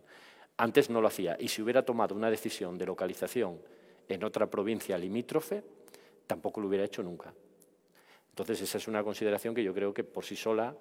[0.59, 1.37] Antes no lo hacía.
[1.41, 3.59] Y si hubiera tomado una decisión de localización
[4.15, 5.63] en otra provincia limítrofe,
[6.27, 7.33] tampoco lo hubiera hecho nunca.
[8.31, 10.75] Entonces, esa es una consideración que yo creo que por sí sola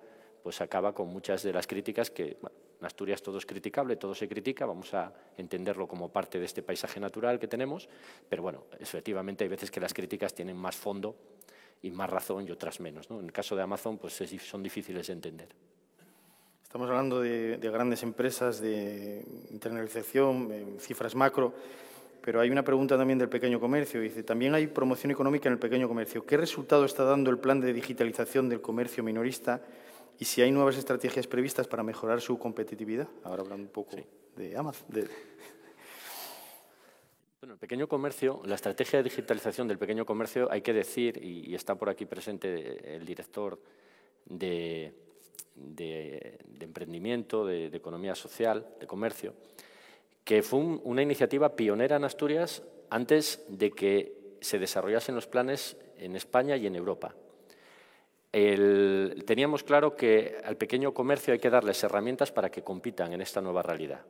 [0.43, 2.37] pues acaba con muchas de las críticas que
[2.79, 6.61] en Asturias todo es criticable, todo se critica, vamos a entenderlo como parte de este
[6.63, 7.89] paisaje natural que tenemos,
[8.29, 11.15] pero bueno, efectivamente hay veces que las críticas tienen más fondo
[11.81, 13.09] y más razón y otras menos.
[13.09, 15.49] En el caso de Amazon pues son difíciles de entender.
[16.63, 21.53] Estamos hablando de, de grandes empresas, de internalización, cifras macro.
[22.21, 24.01] Pero hay una pregunta también del pequeño comercio.
[24.01, 26.25] Dice, también hay promoción económica en el pequeño comercio.
[26.25, 29.61] ¿Qué resultado está dando el plan de digitalización del comercio minorista
[30.17, 33.07] y si hay nuevas estrategias previstas para mejorar su competitividad?
[33.23, 33.95] Ahora hablando un poco
[34.35, 34.87] de Amazon.
[37.41, 41.55] Bueno, el pequeño comercio, la estrategia de digitalización del pequeño comercio, hay que decir, y,
[41.55, 43.57] está por aquí presente el director
[44.25, 44.93] de,
[46.59, 49.35] emprendimiento, de economía social, de comercio,
[50.29, 52.61] que fue una iniciativa pionera en Asturias
[52.91, 57.15] antes de que se desarrollasen los planes en España y en Europa.
[58.31, 63.41] teníamos claro que al pequeño comercio hay que darles herramientas para que compitan en esta
[63.41, 64.05] nueva realidad.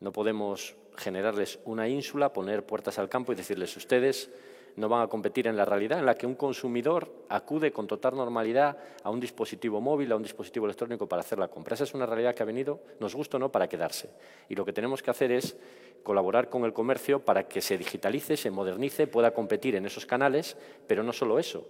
[0.00, 4.28] No podemos generarles una ínsula, poner puertas al campo y decirles ustedes
[4.76, 8.14] no van a competir en la realidad en la que un consumidor acude con total
[8.14, 11.74] normalidad a un dispositivo móvil, a un dispositivo electrónico para hacer la compra.
[11.74, 14.10] Esa es una realidad que ha venido, nos gusta o no, para quedarse.
[14.48, 15.56] Y lo que tenemos que hacer es
[16.02, 20.56] colaborar con el comercio para que se digitalice, se modernice, pueda competir en esos canales,
[20.86, 21.66] pero no solo eso,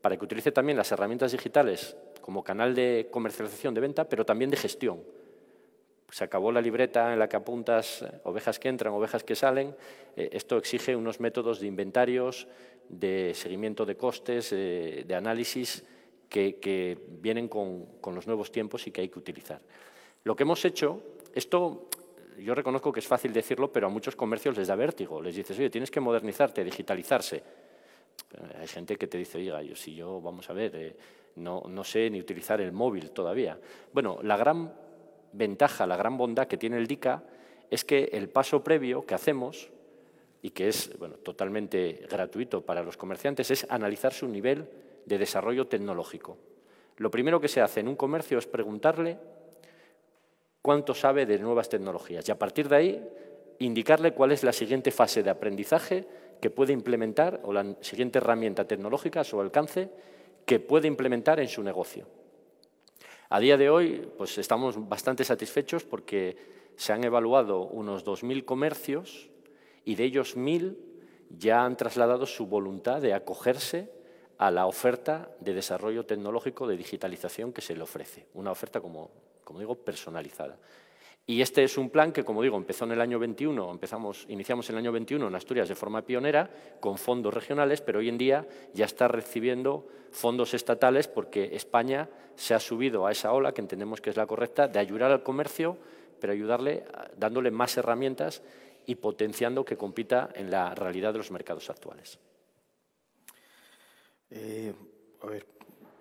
[0.00, 4.50] para que utilice también las herramientas digitales como canal de comercialización de venta, pero también
[4.50, 5.00] de gestión
[6.10, 9.74] se acabó la libreta en la que apuntas eh, ovejas que entran, ovejas que salen.
[10.16, 12.46] Eh, esto exige unos métodos de inventarios,
[12.88, 15.84] de seguimiento de costes, eh, de análisis
[16.28, 19.60] que, vienen con, los nuevos tiempos y que hay que utilizar.
[20.24, 21.02] Lo que hemos hecho,
[21.34, 21.88] esto
[22.38, 25.22] yo reconozco que es fácil decirlo, pero a muchos comercios les da vértigo.
[25.22, 27.42] Les dices, oye, tienes que modernizarte, digitalizarse.
[28.60, 30.96] hay gente que te dice, oiga, yo, si yo, vamos a ver,
[31.36, 33.58] no, no sé ni utilizar el móvil todavía.
[33.92, 34.85] Bueno, la gran
[35.36, 37.22] ventaja, la gran bondad que tiene el DICA
[37.70, 39.70] es que el paso previo que hacemos
[40.42, 40.90] y que es
[41.22, 44.68] totalmente gratuito para los comerciantes es analizar su nivel
[45.04, 46.38] de desarrollo tecnológico.
[46.98, 49.18] Lo primero que se hace en un comercio es preguntarle
[50.62, 53.08] cuánto sabe de nuevas tecnologías y a partir de ahí
[53.58, 56.06] indicarle cuál es la siguiente fase de aprendizaje
[56.40, 59.88] que puede implementar o la siguiente herramienta tecnológica a su alcance
[60.44, 62.06] que puede implementar en su negocio.
[63.28, 66.36] A día de hoy pues estamos bastante satisfechos porque
[66.76, 69.30] se han evaluado unos 2.000 comercios
[69.84, 70.76] y de ellos 1.000
[71.30, 73.90] ya han trasladado su voluntad de acogerse
[74.38, 78.26] a la oferta de desarrollo tecnológico de digitalización que se le ofrece.
[78.34, 79.10] Una oferta, como,
[79.42, 80.58] como digo, personalizada.
[81.28, 84.70] Y este es un plan que, como digo, empezó en el año 21, empezamos, iniciamos
[84.70, 86.48] en el año 21 en Asturias de forma pionera,
[86.78, 92.54] con fondos regionales, pero hoy en día ya está recibiendo fondos estatales porque España se
[92.54, 95.76] ha subido a esa ola, que entendemos que es la correcta, de ayudar al comercio,
[96.20, 96.84] pero ayudarle
[97.16, 98.42] dándole más herramientas
[98.86, 102.20] y potenciando que compita en la realidad de los mercados actuales.
[104.30, 104.72] Eh,
[105.22, 105.55] a ver,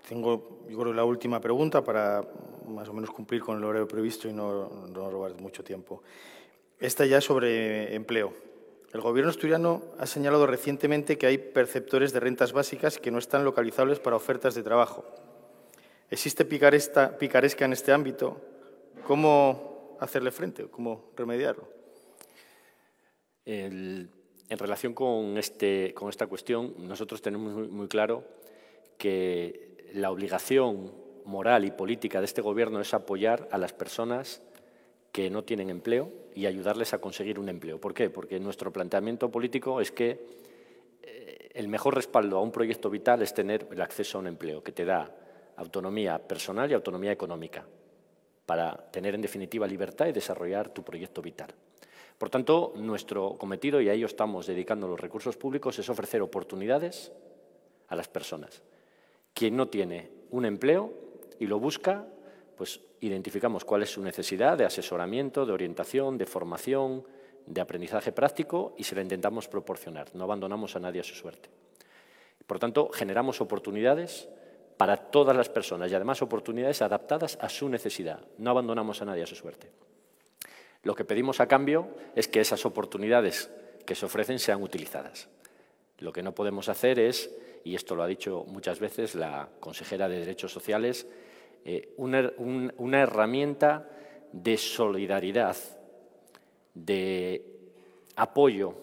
[0.08, 2.24] tengo yo creo la última pregunta para
[2.68, 6.02] más o menos cumplir con el horario previsto y no, robar mucho tiempo.
[6.80, 8.34] Esta ya sobre empleo.
[8.94, 13.44] El Gobierno asturiano ha señalado recientemente que hay perceptores de rentas básicas que no están
[13.44, 15.06] localizables para ofertas de trabajo.
[16.10, 18.42] ¿Existe picaresca en este ámbito?
[19.06, 20.66] ¿Cómo hacerle frente?
[20.68, 21.76] ¿Cómo remediarlo?
[23.48, 24.10] en
[24.50, 24.96] relación
[25.38, 28.24] este, con, esta cuestión, nosotros tenemos muy, claro
[28.98, 30.92] que la obligación
[31.24, 34.42] moral y política de este Gobierno es apoyar a las personas
[35.12, 37.80] que no tienen empleo y ayudarles a conseguir un empleo.
[37.80, 38.10] ¿Por qué?
[38.10, 40.26] Porque nuestro planteamiento político es que
[41.02, 44.62] eh, el mejor respaldo a un proyecto vital es tener el acceso a un empleo,
[44.62, 45.10] que te da
[45.56, 47.66] autonomía personal y autonomía económica,
[48.46, 51.54] para tener en definitiva libertad y desarrollar tu proyecto vital.
[52.18, 57.14] Por tanto, nuestro cometido, y a ello estamos dedicando los recursos públicos, es ofrecer oportunidades
[57.88, 58.62] a las personas.
[59.36, 60.94] Quien no tiene un empleo
[61.40, 62.08] y lo busca,
[62.58, 67.06] pues identificamos cuál es su necesidad de asesoramiento, de orientación, de formación,
[67.46, 70.08] de aprendizaje práctico y se la intentamos proporcionar.
[70.16, 71.50] No abandonamos a nadie a su suerte.
[72.48, 74.30] Por tanto, generamos oportunidades
[74.78, 78.26] para todas las personas y además oportunidades adaptadas a su necesidad.
[78.38, 79.70] No abandonamos a nadie a su suerte.
[80.84, 83.52] Lo que pedimos a cambio es que esas oportunidades
[83.86, 85.28] que se ofrecen sean utilizadas.
[85.98, 87.36] Lo que no podemos hacer es,
[87.66, 91.08] y esto lo ha dicho muchas veces la consejera de Derechos Sociales,
[91.66, 93.90] eh, una, herramienta
[94.32, 95.58] de solidaridad,
[96.76, 97.44] de
[98.18, 98.76] apoyo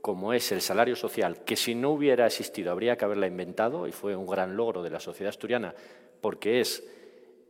[0.00, 3.92] como es el salario social, que si no hubiera existido habría que haberla inventado y
[3.92, 5.74] fue un gran logro de la sociedad asturiana
[6.20, 6.86] porque es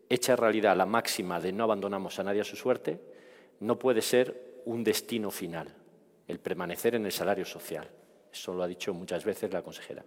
[0.09, 3.01] hecha realidad la máxima de no abandonamos a nadie a su suerte,
[3.61, 5.75] no puede ser un destino final,
[6.27, 7.91] el permanecer en el salario social.
[8.33, 10.03] Eso lo ha dicho muchas veces la consejera.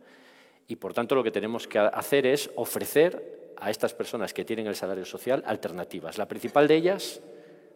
[0.68, 4.68] Y por tanto lo que tenemos que hacer es ofrecer a estas personas que tienen
[4.68, 6.18] el salario social alternativas.
[6.18, 7.22] La principal de ellas,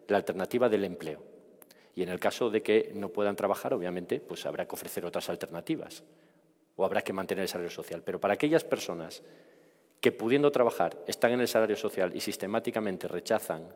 [0.08, 1.24] la alternativa del empleo.
[1.96, 5.30] Y en el caso de que no puedan trabajar, obviamente, pues habrá que ofrecer otras
[5.30, 6.04] alternativas
[6.76, 8.02] o habrá que mantener el salario social.
[8.04, 9.24] Pero para aquellas personas
[10.00, 13.68] que pudiendo trabajar están en el salario social y sistemáticamente rechazan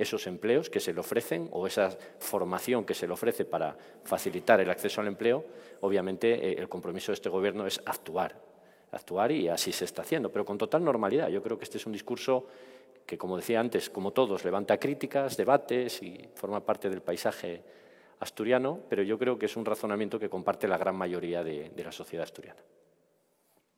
[0.00, 4.58] esos empleos que se le ofrecen o esa formación que se le ofrece para facilitar
[4.60, 5.44] el acceso al empleo,
[5.82, 8.40] obviamente eh, el compromiso de este Gobierno es actuar,
[8.92, 11.28] actuar y así se está haciendo, pero con total normalidad.
[11.28, 12.46] Yo creo que este es un discurso
[13.04, 17.62] que, como decía antes, como todos, levanta críticas, debates y forma parte del paisaje
[18.20, 21.84] asturiano, pero yo creo que es un razonamiento que comparte la gran mayoría de, de
[21.84, 22.60] la sociedad asturiana.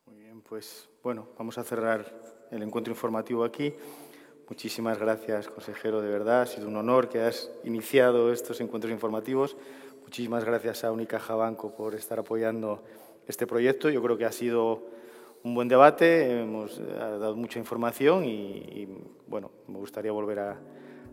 [0.07, 2.07] Muy bien, pues bueno, vamos a cerrar
[2.53, 3.75] el encuentro informativo aquí.
[4.53, 6.43] Muchísimas gracias, consejero, de verdad.
[6.43, 9.57] Ha sido un honor que has iniciado estos encuentros informativos.
[10.03, 12.85] Muchísimas gracias a Unicaja Banco por estar apoyando
[13.27, 13.89] este proyecto.
[13.89, 14.83] Yo creo que ha sido
[15.43, 18.87] un buen debate, hemos dado mucha información y,
[19.27, 20.61] bueno, me gustaría volver a,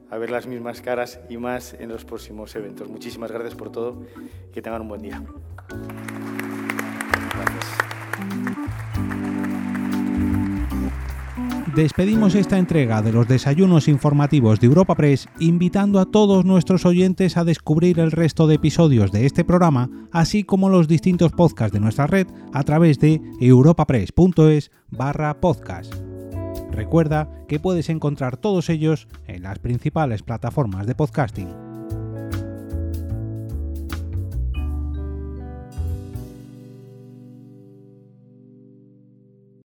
[0.09, 2.89] a, ver las mismas caras y más en los próximos eventos.
[2.89, 4.03] Muchísimas gracias por todo
[4.49, 5.23] y que tengan un buen día.
[11.75, 17.37] Despedimos esta entrega de los desayunos informativos de Europa Press invitando a todos nuestros oyentes
[17.37, 21.79] a descubrir el resto de episodios de este programa, así como los distintos podcasts de
[21.79, 25.93] nuestra red a través de europapress.es barra podcast.
[26.71, 31.68] Recuerda que puedes encontrar todos ellos en las principales plataformas de podcasting.